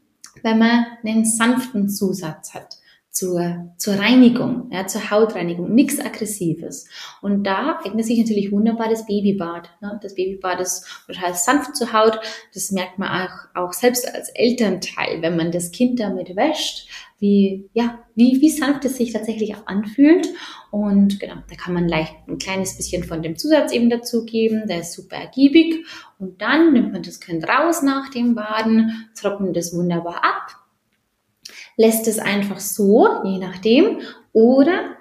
wenn 0.44 0.60
man 0.60 0.86
einen 1.04 1.26
sanften 1.26 1.90
Zusatz 1.90 2.54
hat 2.54 2.81
zur, 3.12 3.74
zur 3.78 3.96
Reinigung, 3.96 4.70
ja, 4.72 4.88
zur 4.88 5.12
Hautreinigung, 5.12 5.74
nichts 5.76 6.00
Aggressives. 6.00 6.88
Und 7.22 7.44
da 7.44 7.80
eignet 7.84 8.06
sich 8.06 8.18
natürlich 8.18 8.54
wunderbar 8.54 8.90
das 8.90 9.06
Babybad. 9.06 9.70
Ne? 9.82 10.00
Das 10.02 10.16
Babybad 10.16 10.62
ist 10.62 10.86
total 11.08 11.36
sanft 11.36 11.76
zur 11.76 11.92
Haut. 11.92 12.20
Das 12.54 12.72
merkt 12.72 13.00
man 13.00 13.28
auch, 13.28 13.62
auch 13.62 13.74
selbst 13.74 14.08
als 14.16 14.30
Elternteil, 14.30 15.22
wenn 15.22 15.36
man 15.36 15.52
das 15.52 15.72
Kind 15.72 16.00
damit 16.00 16.38
wäscht, 16.38 16.88
wie, 17.20 17.70
ja, 17.74 18.00
wie, 18.16 18.40
wie 18.40 18.50
sanft 18.50 18.86
es 18.86 18.96
sich 18.96 19.12
tatsächlich 19.12 19.56
auch 19.56 19.68
anfühlt. 19.68 20.28
Und 20.72 21.20
genau, 21.20 21.36
da 21.50 21.56
kann 21.56 21.74
man 21.74 21.90
leicht 21.90 22.16
ein 22.30 22.38
kleines 22.38 22.78
bisschen 22.78 23.04
von 23.04 23.22
dem 23.22 23.38
Zusatz 23.38 23.74
eben 23.74 23.90
dazugeben. 23.90 24.68
Der 24.68 24.80
ist 24.80 24.94
super 24.94 25.18
ergiebig. 25.18 25.86
Und 26.18 26.42
dann 26.42 26.72
nimmt 26.72 26.94
man 26.94 27.04
das 27.04 27.20
Kind 27.20 27.46
raus 27.46 27.82
nach 27.84 28.10
dem 28.10 28.36
Baden, 28.36 29.10
trocknet 29.20 29.58
es 29.58 29.76
wunderbar 29.76 30.24
ab 30.24 30.61
lässt 31.82 32.08
es 32.08 32.20
einfach 32.20 32.60
so, 32.60 33.08
je 33.26 33.40
nachdem, 33.40 34.00
oder 34.34 34.98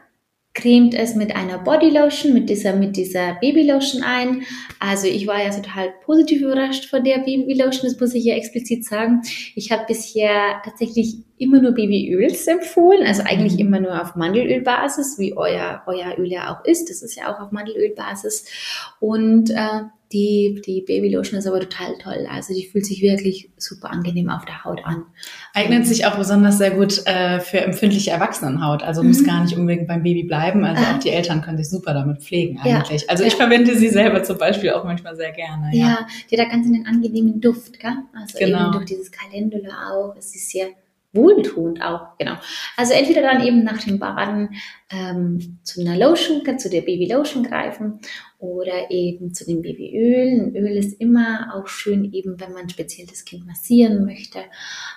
cremt 0.54 0.94
es 0.94 1.14
mit 1.14 1.36
einer 1.36 1.58
Bodylotion, 1.58 2.32
mit 2.32 2.48
dieser, 2.48 2.74
mit 2.74 2.96
dieser 2.96 3.34
Babylotion 3.34 4.02
ein. 4.02 4.42
Also 4.80 5.06
ich 5.06 5.26
war 5.26 5.42
ja 5.42 5.50
total 5.50 5.92
positiv 6.04 6.42
überrascht 6.42 6.86
von 6.86 7.04
der 7.04 7.18
Babylotion, 7.18 7.84
das 7.84 8.00
muss 8.00 8.14
ich 8.14 8.24
ja 8.24 8.34
explizit 8.34 8.84
sagen. 8.84 9.22
Ich 9.54 9.70
habe 9.70 9.84
bisher 9.86 10.60
tatsächlich 10.64 11.18
immer 11.40 11.60
nur 11.60 11.72
Babyöls 11.72 12.46
empfohlen, 12.46 13.06
also 13.06 13.22
eigentlich 13.22 13.54
mhm. 13.54 13.60
immer 13.60 13.80
nur 13.80 14.00
auf 14.00 14.14
Mandelölbasis, 14.14 15.18
wie 15.18 15.36
euer, 15.36 15.82
euer 15.86 16.18
Öl 16.18 16.30
ja 16.30 16.54
auch 16.54 16.64
ist. 16.64 16.90
Das 16.90 17.02
ist 17.02 17.16
ja 17.16 17.34
auch 17.34 17.40
auf 17.40 17.50
Mandelölbasis. 17.50 18.44
Und 19.00 19.50
äh, 19.50 19.84
die, 20.12 20.60
die 20.66 20.82
Babylotion 20.82 21.38
ist 21.38 21.46
aber 21.46 21.60
total 21.60 21.96
toll. 21.98 22.26
Also 22.28 22.52
die 22.52 22.66
fühlt 22.66 22.84
sich 22.84 23.00
wirklich 23.00 23.48
super 23.56 23.90
angenehm 23.90 24.28
auf 24.28 24.44
der 24.44 24.64
Haut 24.64 24.84
an. 24.84 25.04
Eignet 25.54 25.86
sich 25.86 26.04
auch 26.04 26.16
besonders 26.16 26.58
sehr 26.58 26.72
gut 26.72 27.06
äh, 27.06 27.40
für 27.40 27.60
empfindliche 27.60 28.10
Erwachsenenhaut. 28.10 28.82
Also 28.82 29.02
mhm. 29.02 29.08
muss 29.08 29.24
gar 29.24 29.42
nicht 29.42 29.56
unbedingt 29.56 29.86
beim 29.86 30.02
Baby 30.02 30.24
bleiben. 30.24 30.64
Also 30.64 30.82
ah. 30.84 30.94
auch 30.94 30.98
die 30.98 31.10
Eltern 31.10 31.42
können 31.42 31.58
sich 31.58 31.70
super 31.70 31.94
damit 31.94 32.22
pflegen 32.22 32.58
eigentlich. 32.58 33.02
Ja. 33.02 33.08
Also 33.08 33.24
ich 33.24 33.32
ja. 33.32 33.38
verwende 33.38 33.76
sie 33.76 33.88
selber 33.88 34.22
zum 34.24 34.36
Beispiel 34.36 34.72
auch 34.72 34.84
manchmal 34.84 35.16
sehr 35.16 35.30
gerne. 35.30 35.70
Ja, 35.72 35.86
ja 35.86 36.06
die 36.28 36.36
hat 36.36 36.46
da 36.46 36.50
ganz 36.50 36.66
einen 36.66 36.86
angenehmen 36.86 37.40
Duft, 37.40 37.78
gell? 37.78 37.96
Also 38.12 38.38
genau. 38.38 38.64
eben 38.64 38.72
durch 38.72 38.86
dieses 38.86 39.10
Calendula 39.12 39.92
auch. 39.92 40.16
Es 40.18 40.34
ist 40.34 40.50
sehr 40.50 40.70
wohltuend 41.12 41.82
auch, 41.82 42.16
genau. 42.18 42.36
Also 42.76 42.92
entweder 42.92 43.22
dann 43.22 43.44
eben 43.44 43.64
nach 43.64 43.82
dem 43.82 43.98
Baden 43.98 44.50
ähm, 44.90 45.58
zu 45.64 45.80
einer 45.80 45.96
Lotion, 45.96 46.42
zu 46.58 46.70
der 46.70 46.82
Baby 46.82 47.10
Lotion 47.10 47.42
greifen 47.42 48.00
oder 48.38 48.90
eben 48.90 49.34
zu 49.34 49.44
dem 49.44 49.62
Babyöl. 49.62 50.40
Ein 50.40 50.56
Öl 50.56 50.76
ist 50.76 51.00
immer 51.00 51.52
auch 51.54 51.66
schön, 51.66 52.12
eben 52.12 52.38
wenn 52.40 52.52
man 52.52 52.68
speziell 52.68 53.06
das 53.08 53.24
Kind 53.24 53.46
massieren 53.46 54.04
möchte, 54.04 54.38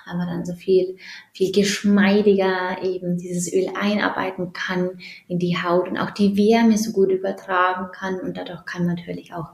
aber 0.06 0.24
dann 0.26 0.44
so 0.44 0.54
viel, 0.54 0.96
viel 1.32 1.52
geschmeidiger 1.52 2.78
eben 2.82 3.18
dieses 3.18 3.52
Öl 3.52 3.68
einarbeiten 3.74 4.52
kann 4.52 4.98
in 5.26 5.38
die 5.38 5.56
Haut 5.56 5.88
und 5.88 5.98
auch 5.98 6.10
die 6.10 6.36
Wärme 6.36 6.78
so 6.78 6.92
gut 6.92 7.10
übertragen 7.10 7.90
kann 7.92 8.20
und 8.20 8.36
dadurch 8.36 8.64
kann 8.64 8.86
natürlich 8.86 9.34
auch 9.34 9.48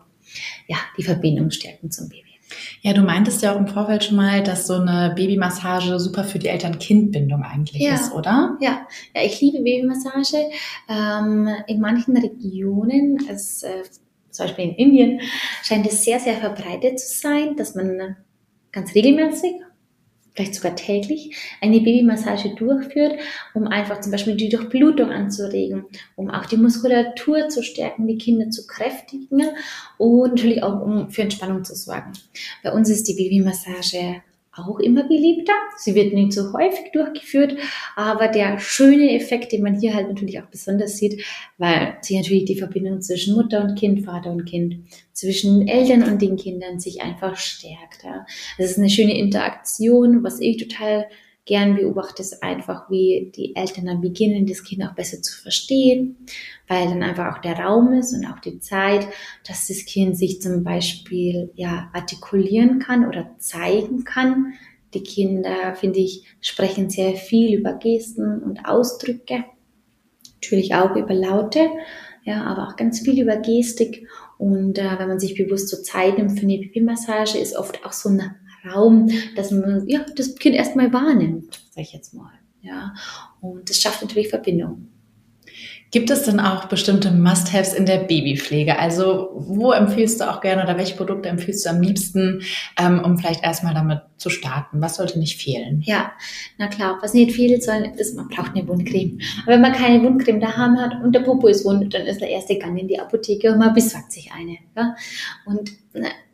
ja, 0.68 0.76
die 0.96 1.02
Verbindung 1.02 1.50
stärken 1.50 1.90
zum 1.90 2.08
Baby. 2.08 2.29
Ja, 2.82 2.92
du 2.92 3.02
meintest 3.02 3.42
ja 3.42 3.54
auch 3.54 3.58
im 3.58 3.68
Vorfeld 3.68 4.04
schon 4.04 4.16
mal, 4.16 4.42
dass 4.42 4.66
so 4.66 4.74
eine 4.74 5.12
Babymassage 5.14 5.98
super 6.00 6.24
für 6.24 6.38
die 6.38 6.48
Eltern-Kind-Bindung 6.48 7.42
eigentlich 7.42 7.82
ja. 7.82 7.94
ist, 7.94 8.12
oder? 8.12 8.56
Ja. 8.60 8.86
ja, 9.14 9.22
ich 9.24 9.40
liebe 9.40 9.62
Babymassage. 9.62 10.50
Ähm, 10.88 11.48
in 11.66 11.80
manchen 11.80 12.16
Regionen, 12.16 13.18
als, 13.28 13.62
äh, 13.62 13.82
zum 14.30 14.46
Beispiel 14.46 14.64
in 14.66 14.74
Indien, 14.76 15.20
scheint 15.62 15.86
es 15.86 16.04
sehr, 16.04 16.20
sehr 16.20 16.34
verbreitet 16.34 17.00
zu 17.00 17.20
sein, 17.20 17.56
dass 17.56 17.74
man 17.74 18.16
ganz 18.72 18.94
regelmäßig 18.94 19.54
vielleicht 20.40 20.54
sogar 20.54 20.74
täglich, 20.74 21.36
eine 21.60 21.80
Babymassage 21.80 22.54
durchführt, 22.54 23.18
um 23.52 23.66
einfach 23.66 24.00
zum 24.00 24.10
Beispiel 24.10 24.36
die 24.36 24.48
Durchblutung 24.48 25.10
anzuregen, 25.10 25.84
um 26.16 26.30
auch 26.30 26.46
die 26.46 26.56
Muskulatur 26.56 27.48
zu 27.48 27.62
stärken, 27.62 28.06
die 28.06 28.16
Kinder 28.16 28.48
zu 28.50 28.66
kräftigen 28.66 29.42
und 29.98 30.30
natürlich 30.30 30.62
auch 30.62 30.80
um 30.80 31.10
für 31.10 31.22
Entspannung 31.22 31.64
zu 31.64 31.74
sorgen. 31.74 32.12
Bei 32.62 32.72
uns 32.72 32.88
ist 32.88 33.06
die 33.08 33.14
Babymassage 33.14 34.22
auch 34.66 34.78
immer 34.78 35.04
beliebter. 35.04 35.52
Sie 35.76 35.94
wird 35.94 36.12
nicht 36.12 36.32
so 36.32 36.52
häufig 36.52 36.92
durchgeführt, 36.92 37.56
aber 37.96 38.28
der 38.28 38.58
schöne 38.58 39.14
Effekt, 39.14 39.52
den 39.52 39.62
man 39.62 39.78
hier 39.78 39.94
halt 39.94 40.08
natürlich 40.08 40.40
auch 40.40 40.46
besonders 40.50 40.96
sieht, 40.96 41.24
weil 41.58 41.96
sich 42.00 42.16
natürlich 42.16 42.44
die 42.44 42.58
Verbindung 42.58 43.00
zwischen 43.00 43.34
Mutter 43.34 43.62
und 43.62 43.76
Kind, 43.76 44.04
Vater 44.04 44.30
und 44.30 44.44
Kind, 44.44 44.76
zwischen 45.12 45.68
Eltern 45.68 46.02
und 46.02 46.22
den 46.22 46.36
Kindern 46.36 46.80
sich 46.80 47.02
einfach 47.02 47.36
stärkt. 47.36 48.04
Ja. 48.04 48.26
Ist 48.58 48.78
eine 48.78 48.90
schöne 48.90 49.16
Interaktion, 49.18 50.22
was 50.22 50.40
ich 50.40 50.56
total 50.56 51.06
gern 51.50 51.74
beobachte, 51.74 52.22
ist 52.22 52.44
einfach, 52.44 52.88
wie 52.90 53.32
die 53.34 53.56
Eltern 53.56 53.86
dann 53.86 54.00
beginnen, 54.00 54.46
das 54.46 54.62
Kind 54.62 54.84
auch 54.84 54.94
besser 54.94 55.20
zu 55.20 55.36
verstehen, 55.36 56.16
weil 56.68 56.86
dann 56.86 57.02
einfach 57.02 57.34
auch 57.34 57.40
der 57.40 57.58
Raum 57.58 57.92
ist 57.92 58.14
und 58.14 58.24
auch 58.24 58.38
die 58.38 58.60
Zeit, 58.60 59.08
dass 59.48 59.66
das 59.66 59.84
Kind 59.84 60.16
sich 60.16 60.40
zum 60.40 60.62
Beispiel 60.62 61.50
ja 61.56 61.90
artikulieren 61.92 62.78
kann 62.78 63.04
oder 63.04 63.34
zeigen 63.38 64.04
kann. 64.04 64.52
Die 64.94 65.02
Kinder, 65.02 65.74
finde 65.74 65.98
ich, 65.98 66.24
sprechen 66.40 66.88
sehr 66.88 67.16
viel 67.16 67.58
über 67.58 67.72
Gesten 67.72 68.44
und 68.44 68.64
Ausdrücke, 68.64 69.44
natürlich 70.34 70.76
auch 70.76 70.94
über 70.94 71.14
Laute, 71.14 71.68
ja, 72.22 72.44
aber 72.44 72.68
auch 72.68 72.76
ganz 72.76 73.00
viel 73.00 73.20
über 73.20 73.38
Gestik. 73.38 74.06
Und 74.38 74.78
äh, 74.78 74.98
wenn 75.00 75.08
man 75.08 75.18
sich 75.18 75.34
bewusst 75.34 75.68
so 75.68 75.82
Zeit 75.82 76.16
nimmt 76.16 76.38
für 76.38 76.46
eine 76.46 76.58
Pipi-Massage, 76.58 77.38
ist 77.38 77.56
oft 77.56 77.84
auch 77.84 77.92
so 77.92 78.08
ein 78.08 78.36
Raum, 78.68 79.10
dass 79.36 79.50
man 79.50 79.86
ja, 79.86 80.04
das 80.16 80.34
Kind 80.36 80.56
erstmal 80.56 80.92
wahrnimmt, 80.92 81.60
sag 81.70 81.82
ich 81.82 81.92
jetzt 81.92 82.14
mal. 82.14 82.32
Ja, 82.62 82.92
und 83.40 83.70
das 83.70 83.80
schafft 83.80 84.02
natürlich 84.02 84.28
Verbindung. 84.28 84.88
Gibt 85.92 86.08
es 86.10 86.22
denn 86.22 86.38
auch 86.38 86.66
bestimmte 86.66 87.10
Must-Haves 87.10 87.74
in 87.74 87.84
der 87.84 87.98
Babypflege? 87.98 88.78
Also 88.78 89.30
wo 89.34 89.72
empfiehlst 89.72 90.20
du 90.20 90.30
auch 90.30 90.40
gerne 90.40 90.62
oder 90.62 90.78
welche 90.78 90.94
Produkte 90.94 91.28
empfiehlst 91.28 91.66
du 91.66 91.70
am 91.70 91.80
liebsten, 91.80 92.42
ähm, 92.78 93.02
um 93.04 93.18
vielleicht 93.18 93.42
erstmal 93.42 93.74
damit 93.74 94.00
zu 94.16 94.30
starten? 94.30 94.80
Was 94.80 94.96
sollte 94.96 95.18
nicht 95.18 95.42
fehlen? 95.42 95.82
Ja, 95.84 96.12
na 96.58 96.68
klar, 96.68 96.98
was 97.02 97.12
nicht 97.12 97.34
fehlen 97.34 97.60
soll, 97.60 97.90
ist, 97.96 98.14
man 98.14 98.28
braucht 98.28 98.54
eine 98.54 98.68
Wundcreme. 98.68 99.18
Aber 99.42 99.54
wenn 99.54 99.60
man 99.62 99.72
keine 99.72 100.00
Wundcreme 100.04 100.38
daheim 100.38 100.78
hat 100.78 101.02
und 101.02 101.12
der 101.12 101.20
Popo 101.20 101.48
ist 101.48 101.64
wund, 101.64 101.92
dann 101.92 102.06
ist 102.06 102.20
der 102.20 102.28
erste 102.30 102.56
Gang 102.56 102.78
in 102.78 102.86
die 102.86 103.00
Apotheke 103.00 103.52
und 103.52 103.58
man 103.58 103.74
besorgt 103.74 104.12
sich 104.12 104.30
eine. 104.32 104.58
Ja? 104.76 104.94
Und 105.44 105.72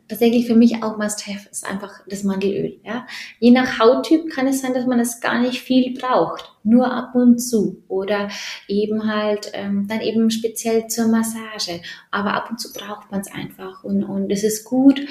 tatsächlich 0.07 0.47
für 0.47 0.55
mich 0.55 0.83
auch 0.83 0.97
Must-Have 0.97 1.49
ist 1.49 1.65
einfach 1.65 2.01
das 2.07 2.23
Mandelöl. 2.23 2.79
Ja? 2.83 3.05
Je 3.39 3.51
nach 3.51 3.79
Hauttyp 3.79 4.29
kann 4.29 4.47
es 4.47 4.61
sein, 4.61 4.73
dass 4.73 4.85
man 4.85 4.99
es 4.99 5.19
gar 5.19 5.41
nicht 5.41 5.61
viel 5.61 5.93
braucht, 5.93 6.51
nur 6.63 6.91
ab 6.91 7.15
und 7.15 7.39
zu 7.39 7.83
oder 7.87 8.29
eben 8.67 9.11
halt 9.11 9.51
ähm, 9.53 9.87
dann 9.87 10.01
eben 10.01 10.31
speziell 10.31 10.87
zur 10.87 11.07
Massage. 11.07 11.81
Aber 12.11 12.33
ab 12.33 12.49
und 12.49 12.59
zu 12.59 12.73
braucht 12.73 13.11
man 13.11 13.21
es 13.21 13.31
einfach 13.31 13.83
und, 13.83 14.03
und 14.03 14.31
es 14.31 14.43
ist 14.43 14.63
gut, 14.63 15.01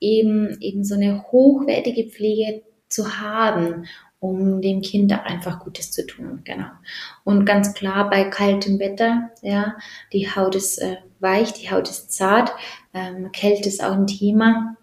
eben, 0.00 0.56
eben 0.60 0.84
so 0.84 0.94
eine 0.94 1.24
hochwertige 1.30 2.10
Pflege 2.10 2.62
zu 2.88 3.20
haben 3.20 3.86
um 4.20 4.60
dem 4.60 4.82
Kind 4.82 5.12
einfach 5.12 5.60
Gutes 5.60 5.90
zu 5.90 6.06
tun, 6.06 6.42
genau. 6.44 6.68
Und 7.24 7.46
ganz 7.46 7.72
klar 7.74 8.08
bei 8.10 8.24
kaltem 8.24 8.78
Wetter, 8.78 9.30
ja, 9.42 9.76
die 10.12 10.30
Haut 10.30 10.54
ist 10.54 10.78
äh, 10.78 10.96
weich, 11.18 11.54
die 11.54 11.70
Haut 11.70 11.88
ist 11.88 12.12
zart, 12.12 12.52
ähm, 12.92 13.32
Kälte 13.32 13.68
ist 13.68 13.82
auch 13.82 13.92
ein 13.92 14.06
Thema. 14.06 14.76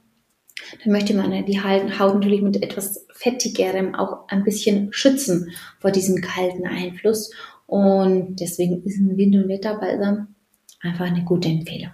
Dann 0.84 0.92
möchte 0.92 1.14
man 1.14 1.46
die 1.46 1.62
Haut 1.62 2.16
natürlich 2.16 2.42
mit 2.42 2.62
etwas 2.62 3.06
fettigerem 3.14 3.96
auch 3.96 4.28
ein 4.28 4.44
bisschen 4.44 4.92
schützen 4.92 5.52
vor 5.80 5.92
diesem 5.92 6.20
kalten 6.20 6.66
Einfluss. 6.66 7.32
Und 7.68 8.38
deswegen 8.38 8.84
ist 8.84 8.98
ein 8.98 9.18
Wind- 9.18 9.36
und 9.36 9.50
Wetterbalsam 9.50 10.36
einfach 10.82 11.06
eine 11.06 11.24
gute 11.24 11.50
Empfehlung. 11.50 11.92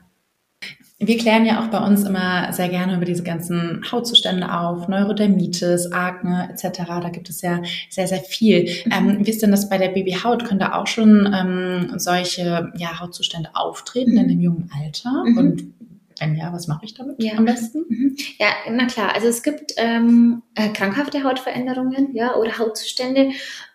Wir 1.07 1.17
klären 1.17 1.45
ja 1.45 1.61
auch 1.61 1.67
bei 1.67 1.79
uns 1.79 2.03
immer 2.03 2.51
sehr 2.53 2.69
gerne 2.69 2.95
über 2.95 3.05
diese 3.05 3.23
ganzen 3.23 3.83
Hautzustände 3.91 4.51
auf, 4.51 4.87
Neurodermitis, 4.87 5.91
Akne 5.91 6.49
etc. 6.51 6.83
Da 6.87 7.09
gibt 7.09 7.29
es 7.29 7.41
ja 7.41 7.61
sehr, 7.89 8.07
sehr 8.07 8.21
viel. 8.21 8.69
Mhm. 8.85 8.91
Ähm, 8.91 9.17
wie 9.25 9.29
ist 9.29 9.41
denn 9.41 9.51
das 9.51 9.69
bei 9.69 9.77
der 9.77 9.89
Babyhaut? 9.89 10.45
Können 10.45 10.59
da 10.59 10.73
auch 10.73 10.87
schon 10.87 11.33
ähm, 11.33 11.93
solche 11.97 12.71
ja, 12.77 12.99
Hautzustände 12.99 13.49
auftreten 13.53 14.11
mhm. 14.13 14.17
in 14.17 14.27
dem 14.29 14.39
jungen 14.39 14.71
Alter? 14.79 15.23
Mhm. 15.25 15.37
Und 15.37 15.63
wenn 16.19 16.35
ja, 16.35 16.53
was 16.53 16.67
mache 16.67 16.85
ich 16.85 16.93
damit 16.93 17.21
ja. 17.21 17.33
am 17.33 17.45
besten? 17.45 17.85
Mhm. 17.89 18.15
Ja, 18.39 18.47
na 18.71 18.85
klar. 18.85 19.13
Also 19.13 19.27
es 19.27 19.43
gibt 19.43 19.73
ähm, 19.77 20.43
äh, 20.55 20.69
krankhafte 20.69 21.23
Hautveränderungen, 21.23 22.13
ja, 22.13 22.35
oder 22.35 22.57
Hautzustände, 22.57 23.31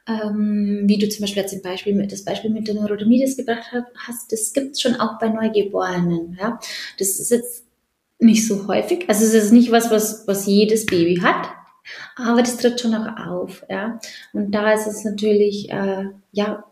ähm, 0.08 0.82
wie 0.86 0.98
du 0.98 1.08
zum 1.08 1.22
Beispiel 1.22 1.42
jetzt 1.42 1.62
Beispiel 1.62 1.94
mit, 1.94 2.10
das 2.10 2.24
Beispiel 2.24 2.50
mit 2.50 2.66
der 2.66 2.74
Neurodermitis 2.74 3.36
gebracht 3.36 3.70
hast. 4.06 4.32
Das 4.32 4.52
gibt 4.52 4.72
es 4.72 4.80
schon 4.80 4.96
auch 4.96 5.18
bei 5.18 5.28
Neugeborenen, 5.28 6.36
ja. 6.40 6.58
Das 6.98 7.20
ist 7.20 7.30
jetzt 7.30 7.64
nicht 8.18 8.46
so 8.46 8.66
häufig. 8.66 9.08
Also 9.08 9.24
es 9.24 9.34
ist 9.34 9.52
nicht 9.52 9.70
was, 9.70 9.90
was, 9.90 10.26
was 10.26 10.46
jedes 10.46 10.86
Baby 10.86 11.20
hat. 11.22 11.48
Aber 12.16 12.42
das 12.42 12.56
tritt 12.56 12.80
schon 12.80 12.94
auch 12.94 13.26
auf, 13.26 13.64
ja. 13.68 14.00
Und 14.32 14.52
da 14.52 14.72
ist 14.72 14.86
es 14.86 15.04
natürlich, 15.04 15.70
äh, 15.70 16.04
ja, 16.32 16.64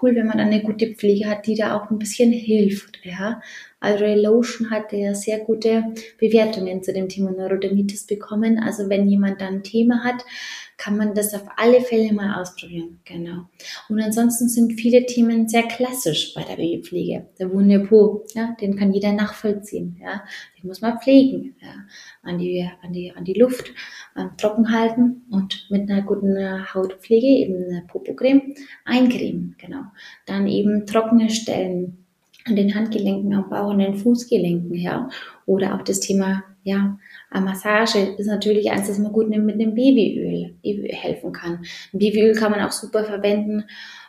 cool, 0.00 0.14
wenn 0.14 0.26
man 0.26 0.40
eine 0.40 0.62
gute 0.62 0.94
Pflege 0.94 1.28
hat, 1.28 1.46
die 1.46 1.56
da 1.56 1.76
auch 1.76 1.90
ein 1.90 1.98
bisschen 1.98 2.32
hilft, 2.32 3.04
ja. 3.04 3.42
Also 3.80 4.04
Lotion 4.06 4.70
hat 4.70 4.92
ja 4.92 5.14
sehr 5.14 5.40
gute 5.40 5.94
Bewertungen 6.18 6.82
zu 6.82 6.92
dem 6.92 7.08
Thema 7.08 7.30
Neurodermitis 7.30 8.06
bekommen. 8.06 8.58
Also 8.58 8.88
wenn 8.88 9.08
jemand 9.08 9.40
da 9.40 9.46
ein 9.46 9.62
Thema 9.62 10.02
hat, 10.02 10.24
kann 10.78 10.96
man 10.96 11.12
das 11.12 11.34
auf 11.34 11.42
alle 11.56 11.80
Fälle 11.80 12.12
mal 12.12 12.40
ausprobieren. 12.40 13.00
Genau. 13.04 13.48
Und 13.88 14.00
ansonsten 14.00 14.48
sind 14.48 14.80
viele 14.80 15.06
Themen 15.06 15.48
sehr 15.48 15.64
klassisch 15.64 16.34
bei 16.34 16.42
der 16.42 16.56
Babypflege. 16.56 17.26
Der 17.38 17.52
wunde 17.52 17.80
Po, 17.80 18.24
ja, 18.34 18.56
den 18.60 18.76
kann 18.76 18.92
jeder 18.92 19.12
nachvollziehen. 19.12 19.98
Ja, 20.00 20.22
den 20.56 20.68
muss 20.68 20.80
man 20.80 21.00
pflegen. 21.00 21.56
Ja, 21.60 21.74
an 22.22 22.38
die, 22.38 22.68
an 22.82 22.92
die, 22.92 23.12
an 23.12 23.24
die 23.24 23.34
Luft 23.34 23.72
ähm, 24.16 24.30
trocken 24.38 24.72
halten 24.72 25.22
und 25.30 25.66
mit 25.68 25.90
einer 25.90 26.02
guten 26.02 26.36
Hautpflege 26.72 27.26
eben 27.26 27.64
eine 27.64 27.84
Popocreme 27.88 28.54
eincremen. 28.84 29.56
Genau. 29.58 29.82
Dann 30.26 30.46
eben 30.46 30.86
trockene 30.86 31.30
Stellen 31.30 32.06
an 32.44 32.56
den 32.56 32.74
Handgelenken, 32.74 33.32
am 33.34 33.50
Bauch 33.50 33.70
und 33.70 33.78
den 33.78 33.96
Fußgelenken, 33.96 34.74
ja. 34.74 35.08
Oder 35.46 35.74
auch 35.74 35.82
das 35.82 36.00
Thema, 36.00 36.44
ja, 36.62 36.98
Massage 37.32 37.98
ist 38.16 38.26
natürlich 38.26 38.70
eins, 38.70 38.88
das 38.88 38.98
man 38.98 39.12
gut 39.12 39.28
mit 39.28 39.54
einem 39.54 39.74
Babyöl 39.74 40.54
helfen 40.62 41.32
kann. 41.32 41.64
Babyöl 41.92 42.34
kann 42.34 42.52
man 42.52 42.60
auch 42.60 42.72
super 42.72 43.04
verwenden, 43.04 43.64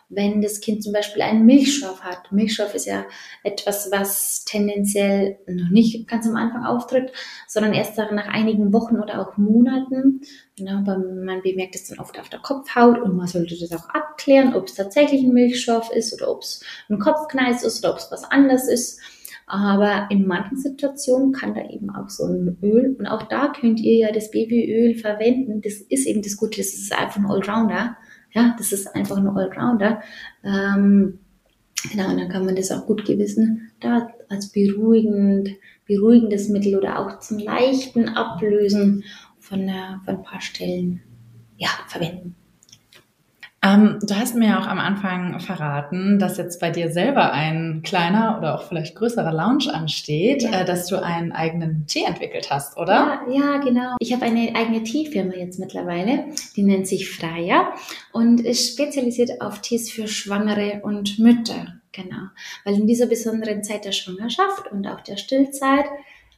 wenn 0.10 0.42
das 0.42 0.60
Kind 0.60 0.84
zum 0.84 0.92
Beispiel 0.92 1.22
einen 1.22 1.46
Milchstoff 1.46 2.02
hat. 2.02 2.32
Milchstoff 2.32 2.74
ist 2.74 2.88
ja 2.88 3.06
etwas, 3.44 3.92
was 3.92 4.44
tendenziell 4.44 5.38
noch 5.48 5.70
nicht 5.70 6.08
ganz 6.08 6.28
am 6.28 6.36
Anfang 6.36 6.66
auftritt, 6.66 7.12
sondern 7.48 7.74
erst 7.74 7.98
nach 7.98 8.28
einigen 8.28 8.74
Wochen 8.74 9.00
oder 9.00 9.22
auch 9.22 9.38
Monaten. 9.38 10.22
Ja, 10.56 10.82
man 10.82 11.42
bemerkt 11.44 11.76
es 11.76 11.88
dann 11.88 12.00
oft 12.00 12.20
auf 12.20 12.30
der 12.30 12.40
Kopfhaut 12.40 13.00
und 13.00 13.16
man 13.16 13.28
sollte 13.28 13.56
das 13.58 13.72
auch 13.72 13.88
abklären, 13.90 14.56
ob 14.56 14.68
es 14.68 14.74
tatsächlich 14.74 15.22
ein 15.22 15.34
Milchstoff 15.34 15.92
ist 15.92 16.12
oder 16.14 16.32
ob 16.32 16.42
es 16.42 16.62
ein 16.90 17.00
Kopfkneis 17.00 17.64
ist 17.64 17.84
oder 17.84 17.94
ob 17.94 18.00
es 18.00 18.12
was 18.12 18.24
anderes 18.24 18.68
ist. 18.68 19.00
Aber 19.46 20.08
in 20.12 20.28
manchen 20.28 20.58
Situationen 20.58 21.34
kann 21.34 21.54
da 21.54 21.62
eben 21.68 21.90
auch 21.90 22.10
so 22.10 22.26
ein 22.26 22.58
Öl 22.62 22.96
und 22.98 23.08
auch 23.08 23.24
da 23.24 23.48
könnt 23.48 23.80
ihr 23.80 23.96
ja 23.96 24.12
das 24.12 24.32
Babyöl 24.32 24.96
verwenden. 24.96 25.62
Das 25.62 25.74
ist 25.74 26.08
eben 26.08 26.22
das 26.22 26.38
Gute, 26.38 26.58
das 26.58 26.74
ist 26.74 26.94
einfach 26.94 27.18
ein 27.18 27.26
Allrounder. 27.26 27.96
Ja, 28.32 28.56
das 28.58 28.72
ist 28.72 28.96
einfach 28.96 29.18
ein 29.18 29.28
Allrounder. 29.28 30.02
Ähm, 30.44 31.20
genau, 31.92 32.10
und 32.10 32.18
dann 32.18 32.30
kann 32.30 32.46
man 32.46 32.56
das 32.56 32.72
auch 32.72 32.86
gut 32.86 33.06
gewissen 33.06 33.72
da 33.80 34.10
als 34.30 34.52
beruhigend, 34.52 35.50
beruhigendes 35.88 36.50
Mittel 36.50 36.76
oder 36.76 37.00
auch 37.00 37.20
zum 37.20 37.40
leichten 37.40 38.10
Ablösen 38.10 39.04
von, 39.40 39.68
äh, 39.68 39.98
von 40.06 40.18
ein 40.18 40.24
paar 40.24 40.42
Stellen 40.42 41.02
ja, 41.58 41.70
verwenden. 41.88 42.36
Ähm, 43.62 44.00
du 44.02 44.16
hast 44.16 44.36
mir 44.36 44.50
ja 44.50 44.60
auch 44.60 44.68
am 44.68 44.80
Anfang 44.80 45.40
verraten, 45.42 46.18
dass 46.18 46.38
jetzt 46.38 46.62
bei 46.62 46.70
dir 46.70 46.92
selber 46.92 47.34
ein 47.34 47.82
kleiner 47.84 48.38
oder 48.38 48.56
auch 48.56 48.64
vielleicht 48.64 48.96
größerer 48.96 49.34
Lounge 49.34 49.74
ansteht, 49.74 50.44
ja. 50.44 50.62
äh, 50.62 50.66
dass 50.66 50.88
du 50.88 51.02
einen 51.02 51.34
eigenen 51.34 51.86
Tee 51.86 52.04
entwickelt 52.04 52.50
hast, 52.50 52.78
oder? 52.78 53.22
Ja, 53.28 53.56
ja 53.56 53.58
genau. 53.58 53.96
Ich 54.00 54.14
habe 54.14 54.26
eine 54.26 54.56
eigene 54.56 54.84
Teefirma 54.84 55.34
jetzt 55.34 55.60
mittlerweile, 55.60 56.26
die 56.56 56.64
nennt 56.64 56.88
sich 56.88 57.10
Freya 57.10 57.74
und 58.14 58.40
ist 58.40 58.74
spezialisiert 58.74 59.42
auf 59.42 59.60
Tees 59.60 59.92
für 59.92 60.08
Schwangere 60.08 60.82
und 60.84 61.20
Mütter. 61.20 61.80
Genau. 61.92 62.28
Weil 62.64 62.76
in 62.76 62.88
dieser 62.88 63.08
besonderen 63.08 63.64
Zeit 63.64 63.84
der 63.84 63.92
Schwangerschaft 63.92 64.72
und 64.72 64.88
auch 64.88 65.02
der 65.02 65.18
Stillzeit 65.18 65.86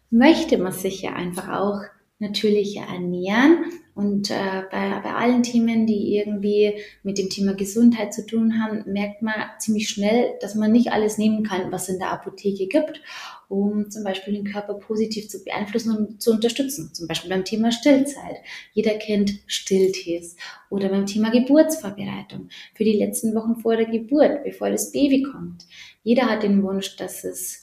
möchte 0.09 0.57
man 0.57 0.71
sich 0.71 1.01
ja 1.03 1.13
einfach 1.13 1.49
auch 1.49 1.81
natürlich 2.21 2.77
ernähren 2.77 3.65
und 3.93 4.31
äh, 4.31 4.63
bei, 4.71 4.99
bei 5.03 5.13
allen 5.13 5.43
Themen, 5.43 5.85
die 5.85 6.15
irgendwie 6.15 6.75
mit 7.03 7.17
dem 7.17 7.29
Thema 7.29 7.53
Gesundheit 7.53 8.13
zu 8.13 8.25
tun 8.25 8.61
haben, 8.63 8.83
merkt 8.91 9.21
man 9.21 9.35
ziemlich 9.59 9.89
schnell, 9.89 10.33
dass 10.39 10.55
man 10.55 10.71
nicht 10.71 10.91
alles 10.91 11.17
nehmen 11.17 11.43
kann, 11.43 11.71
was 11.71 11.83
es 11.83 11.89
in 11.89 11.99
der 11.99 12.11
Apotheke 12.11 12.67
gibt, 12.67 13.01
um 13.49 13.91
zum 13.91 14.05
Beispiel 14.05 14.33
den 14.33 14.45
Körper 14.45 14.75
positiv 14.75 15.27
zu 15.27 15.43
beeinflussen 15.43 15.95
und 15.95 16.21
zu 16.21 16.31
unterstützen. 16.31 16.93
Zum 16.93 17.07
Beispiel 17.07 17.29
beim 17.29 17.43
Thema 17.43 17.73
Stillzeit. 17.73 18.37
Jeder 18.71 18.93
kennt 18.93 19.33
Stilltees. 19.45 20.37
Oder 20.69 20.87
beim 20.87 21.05
Thema 21.05 21.29
Geburtsvorbereitung. 21.29 22.47
Für 22.75 22.85
die 22.85 22.97
letzten 22.97 23.35
Wochen 23.35 23.57
vor 23.57 23.75
der 23.75 23.87
Geburt, 23.87 24.45
bevor 24.45 24.69
das 24.69 24.93
Baby 24.93 25.23
kommt. 25.23 25.65
Jeder 26.03 26.27
hat 26.27 26.43
den 26.43 26.63
Wunsch, 26.63 26.95
dass 26.95 27.25
es 27.25 27.60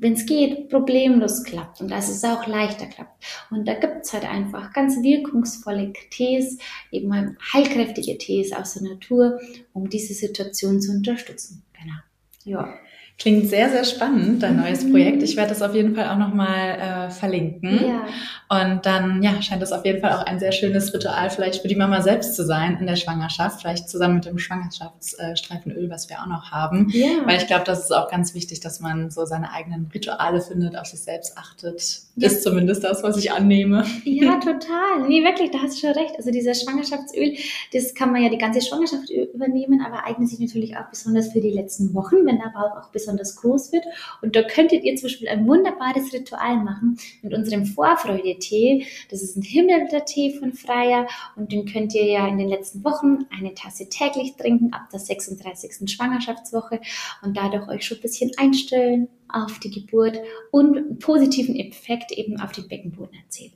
wenn 0.00 0.14
es 0.14 0.24
geht, 0.24 0.70
problemlos 0.70 1.44
klappt 1.44 1.80
und 1.80 1.90
dass 1.90 2.08
es 2.08 2.24
auch 2.24 2.46
leichter 2.46 2.86
klappt. 2.86 3.22
Und 3.50 3.68
da 3.68 3.74
gibt's 3.74 4.12
halt 4.12 4.24
einfach 4.24 4.72
ganz 4.72 5.02
wirkungsvolle 5.02 5.92
Tees, 6.10 6.58
eben 6.90 7.08
mal 7.08 7.36
heilkräftige 7.52 8.16
Tees 8.16 8.52
aus 8.52 8.74
der 8.74 8.82
Natur, 8.82 9.38
um 9.72 9.90
diese 9.90 10.14
Situation 10.14 10.80
zu 10.80 10.92
unterstützen. 10.92 11.62
Genau. 11.78 11.98
Ja. 12.44 12.74
Klingt 13.20 13.50
sehr, 13.50 13.68
sehr 13.68 13.84
spannend, 13.84 14.42
dein 14.42 14.56
neues 14.56 14.82
mhm. 14.82 14.92
Projekt. 14.92 15.22
Ich 15.22 15.36
werde 15.36 15.50
das 15.50 15.60
auf 15.60 15.74
jeden 15.74 15.94
Fall 15.94 16.08
auch 16.08 16.16
nochmal 16.16 16.78
äh, 16.78 17.10
verlinken. 17.10 17.78
Ja. 17.86 18.06
Und 18.48 18.86
dann 18.86 19.22
ja, 19.22 19.42
scheint 19.42 19.60
das 19.60 19.72
auf 19.72 19.84
jeden 19.84 20.00
Fall 20.00 20.12
auch 20.12 20.24
ein 20.24 20.38
sehr 20.38 20.52
schönes 20.52 20.94
Ritual 20.94 21.28
vielleicht 21.28 21.60
für 21.60 21.68
die 21.68 21.76
Mama 21.76 22.00
selbst 22.00 22.34
zu 22.34 22.46
sein 22.46 22.78
in 22.80 22.86
der 22.86 22.96
Schwangerschaft, 22.96 23.60
vielleicht 23.60 23.90
zusammen 23.90 24.14
mit 24.14 24.24
dem 24.24 24.38
Schwangerschaftsstreifenöl, 24.38 25.90
was 25.90 26.08
wir 26.08 26.22
auch 26.22 26.26
noch 26.26 26.50
haben. 26.50 26.88
Ja. 26.94 27.08
Weil 27.26 27.36
ich 27.36 27.46
glaube, 27.46 27.64
das 27.66 27.80
ist 27.80 27.92
auch 27.92 28.10
ganz 28.10 28.34
wichtig, 28.34 28.60
dass 28.60 28.80
man 28.80 29.10
so 29.10 29.26
seine 29.26 29.52
eigenen 29.52 29.90
Rituale 29.92 30.40
findet, 30.40 30.78
auf 30.78 30.86
sich 30.86 31.00
selbst 31.00 31.36
achtet. 31.36 32.00
Ja. 32.16 32.26
Ist 32.26 32.42
zumindest 32.42 32.82
das, 32.84 33.02
was 33.02 33.18
ich 33.18 33.32
annehme. 33.32 33.84
Ja, 34.04 34.36
total. 34.40 35.06
Nee, 35.06 35.22
wirklich, 35.24 35.50
da 35.50 35.58
hast 35.58 35.76
du 35.76 35.86
schon 35.86 35.96
recht. 35.96 36.14
Also 36.16 36.30
dieses 36.30 36.62
Schwangerschaftsöl, 36.62 37.36
das 37.74 37.94
kann 37.94 38.12
man 38.12 38.22
ja 38.22 38.30
die 38.30 38.38
ganze 38.38 38.62
Schwangerschaft 38.62 39.10
übernehmen, 39.10 39.84
aber 39.86 40.06
eignet 40.06 40.30
sich 40.30 40.40
natürlich 40.40 40.74
auch 40.78 40.88
besonders 40.88 41.32
für 41.32 41.40
die 41.42 41.50
letzten 41.50 41.92
Wochen, 41.92 42.24
wenn 42.24 42.38
der 42.38 42.50
Bauch 42.54 42.78
auch 42.80 42.90
besonders 42.90 43.09
besonders 43.10 43.36
groß 43.36 43.72
wird. 43.72 43.84
Und 44.22 44.36
da 44.36 44.42
könntet 44.42 44.84
ihr 44.84 44.94
zum 44.96 45.08
Beispiel 45.08 45.28
ein 45.28 45.46
wunderbares 45.46 46.12
Ritual 46.12 46.56
machen 46.56 46.98
mit 47.22 47.34
unserem 47.34 47.66
Vorfreude-Tee. 47.66 48.86
Das 49.10 49.22
ist 49.22 49.36
ein 49.36 49.42
Himmelblätter-Tee 49.42 50.38
von 50.38 50.52
Freier 50.52 51.06
und 51.36 51.52
den 51.52 51.66
könnt 51.66 51.94
ihr 51.94 52.06
ja 52.06 52.26
in 52.28 52.38
den 52.38 52.48
letzten 52.48 52.84
Wochen 52.84 53.26
eine 53.36 53.54
Tasse 53.54 53.88
täglich 53.88 54.36
trinken 54.36 54.72
ab 54.72 54.88
der 54.92 55.00
36. 55.00 55.90
Schwangerschaftswoche 55.90 56.80
und 57.22 57.36
dadurch 57.36 57.68
euch 57.68 57.84
schon 57.84 57.98
ein 57.98 58.02
bisschen 58.02 58.30
einstellen 58.36 59.08
auf 59.28 59.58
die 59.60 59.70
Geburt 59.70 60.18
und 60.50 60.98
positiven 60.98 61.56
Effekt 61.56 62.12
eben 62.12 62.40
auf 62.40 62.52
den 62.52 62.68
Beckenboden 62.68 63.14
erzählen. 63.22 63.52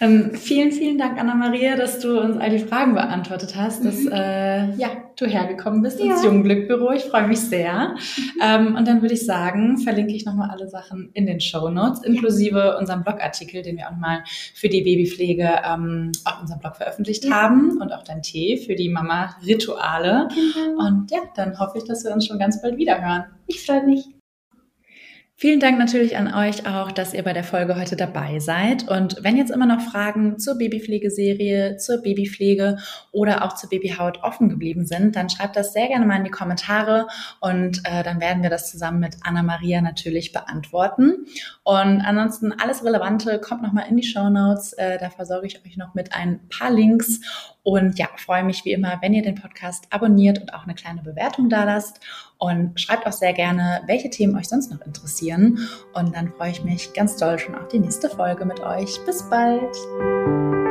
Ähm, 0.00 0.34
vielen, 0.34 0.70
vielen 0.70 0.96
Dank, 0.96 1.18
Anna-Maria, 1.18 1.76
dass 1.76 1.98
du 1.98 2.20
uns 2.20 2.36
all 2.36 2.50
die 2.50 2.60
Fragen 2.60 2.94
beantwortet 2.94 3.56
hast, 3.56 3.84
dass 3.84 4.04
mhm. 4.04 4.12
äh, 4.12 4.74
ja, 4.76 4.90
du 5.16 5.26
hergekommen 5.26 5.82
bist 5.82 5.98
ja. 5.98 6.12
ins 6.12 6.24
Jungglückbüro. 6.24 6.92
Ich 6.92 7.02
freue 7.04 7.26
mich 7.26 7.40
sehr. 7.40 7.96
Ähm, 8.40 8.76
und 8.76 8.86
dann 8.86 9.02
würde 9.02 9.14
ich 9.14 9.26
sagen, 9.26 9.78
verlinke 9.78 10.14
ich 10.14 10.24
nochmal 10.24 10.50
alle 10.50 10.68
Sachen 10.68 11.10
in 11.14 11.26
den 11.26 11.40
Show 11.40 11.68
Notes, 11.68 12.04
inklusive 12.04 12.58
ja. 12.58 12.78
unserem 12.78 13.02
Blogartikel, 13.02 13.62
den 13.62 13.76
wir 13.76 13.86
auch 13.86 13.92
nochmal 13.92 14.22
für 14.54 14.68
die 14.68 14.82
Babypflege 14.82 15.62
ähm, 15.64 16.12
auf 16.24 16.40
unserem 16.40 16.60
Blog 16.60 16.76
veröffentlicht 16.76 17.24
ja. 17.24 17.32
haben 17.32 17.80
und 17.80 17.92
auch 17.92 18.04
dein 18.04 18.22
Tee 18.22 18.56
für 18.56 18.76
die 18.76 18.88
Mama-Rituale. 18.88 20.28
Genau. 20.28 20.86
Und 20.86 21.10
ja, 21.10 21.20
dann 21.34 21.58
hoffe 21.58 21.78
ich, 21.78 21.84
dass 21.84 22.04
wir 22.04 22.12
uns 22.12 22.26
schon 22.26 22.38
ganz 22.38 22.62
bald 22.62 22.76
wieder 22.76 23.00
hören. 23.00 23.24
Ich 23.46 23.64
freue 23.64 23.84
mich. 23.84 24.17
Vielen 25.40 25.60
Dank 25.60 25.78
natürlich 25.78 26.16
an 26.16 26.34
euch 26.34 26.66
auch, 26.66 26.90
dass 26.90 27.14
ihr 27.14 27.22
bei 27.22 27.32
der 27.32 27.44
Folge 27.44 27.76
heute 27.76 27.94
dabei 27.94 28.40
seid. 28.40 28.88
Und 28.88 29.22
wenn 29.22 29.36
jetzt 29.36 29.52
immer 29.52 29.66
noch 29.66 29.80
Fragen 29.80 30.36
zur 30.40 30.58
Babypflegeserie, 30.58 31.76
zur 31.76 32.02
Babypflege 32.02 32.78
oder 33.12 33.44
auch 33.44 33.54
zur 33.54 33.70
Babyhaut 33.70 34.24
offen 34.24 34.48
geblieben 34.48 34.84
sind, 34.84 35.14
dann 35.14 35.30
schreibt 35.30 35.54
das 35.54 35.72
sehr 35.72 35.86
gerne 35.86 36.06
mal 36.06 36.16
in 36.16 36.24
die 36.24 36.32
Kommentare 36.32 37.06
und 37.38 37.82
äh, 37.84 38.02
dann 38.02 38.20
werden 38.20 38.42
wir 38.42 38.50
das 38.50 38.68
zusammen 38.68 38.98
mit 38.98 39.18
Anna-Maria 39.22 39.80
natürlich 39.80 40.32
beantworten. 40.32 41.26
Und 41.62 42.00
ansonsten 42.00 42.50
alles 42.50 42.84
Relevante 42.84 43.40
kommt 43.40 43.62
nochmal 43.62 43.86
in 43.88 43.96
die 43.96 44.02
Show 44.02 44.30
Notes. 44.30 44.72
Äh, 44.72 44.98
da 44.98 45.08
versorge 45.08 45.46
ich 45.46 45.64
euch 45.64 45.76
noch 45.76 45.94
mit 45.94 46.14
ein 46.14 46.40
paar 46.48 46.72
Links. 46.72 47.20
Und 47.68 47.98
ja, 47.98 48.08
freue 48.16 48.44
mich 48.44 48.64
wie 48.64 48.72
immer, 48.72 48.96
wenn 49.02 49.12
ihr 49.12 49.20
den 49.20 49.34
Podcast 49.34 49.88
abonniert 49.90 50.40
und 50.40 50.54
auch 50.54 50.64
eine 50.64 50.74
kleine 50.74 51.02
Bewertung 51.02 51.50
da 51.50 51.64
lasst. 51.64 52.00
Und 52.38 52.80
schreibt 52.80 53.06
auch 53.06 53.12
sehr 53.12 53.34
gerne, 53.34 53.82
welche 53.86 54.08
Themen 54.08 54.38
euch 54.38 54.48
sonst 54.48 54.70
noch 54.70 54.80
interessieren. 54.86 55.68
Und 55.92 56.16
dann 56.16 56.32
freue 56.32 56.50
ich 56.50 56.64
mich 56.64 56.94
ganz 56.94 57.18
doll 57.18 57.38
schon 57.38 57.54
auf 57.54 57.68
die 57.68 57.80
nächste 57.80 58.08
Folge 58.08 58.46
mit 58.46 58.60
euch. 58.60 58.98
Bis 59.04 59.22
bald! 59.28 60.67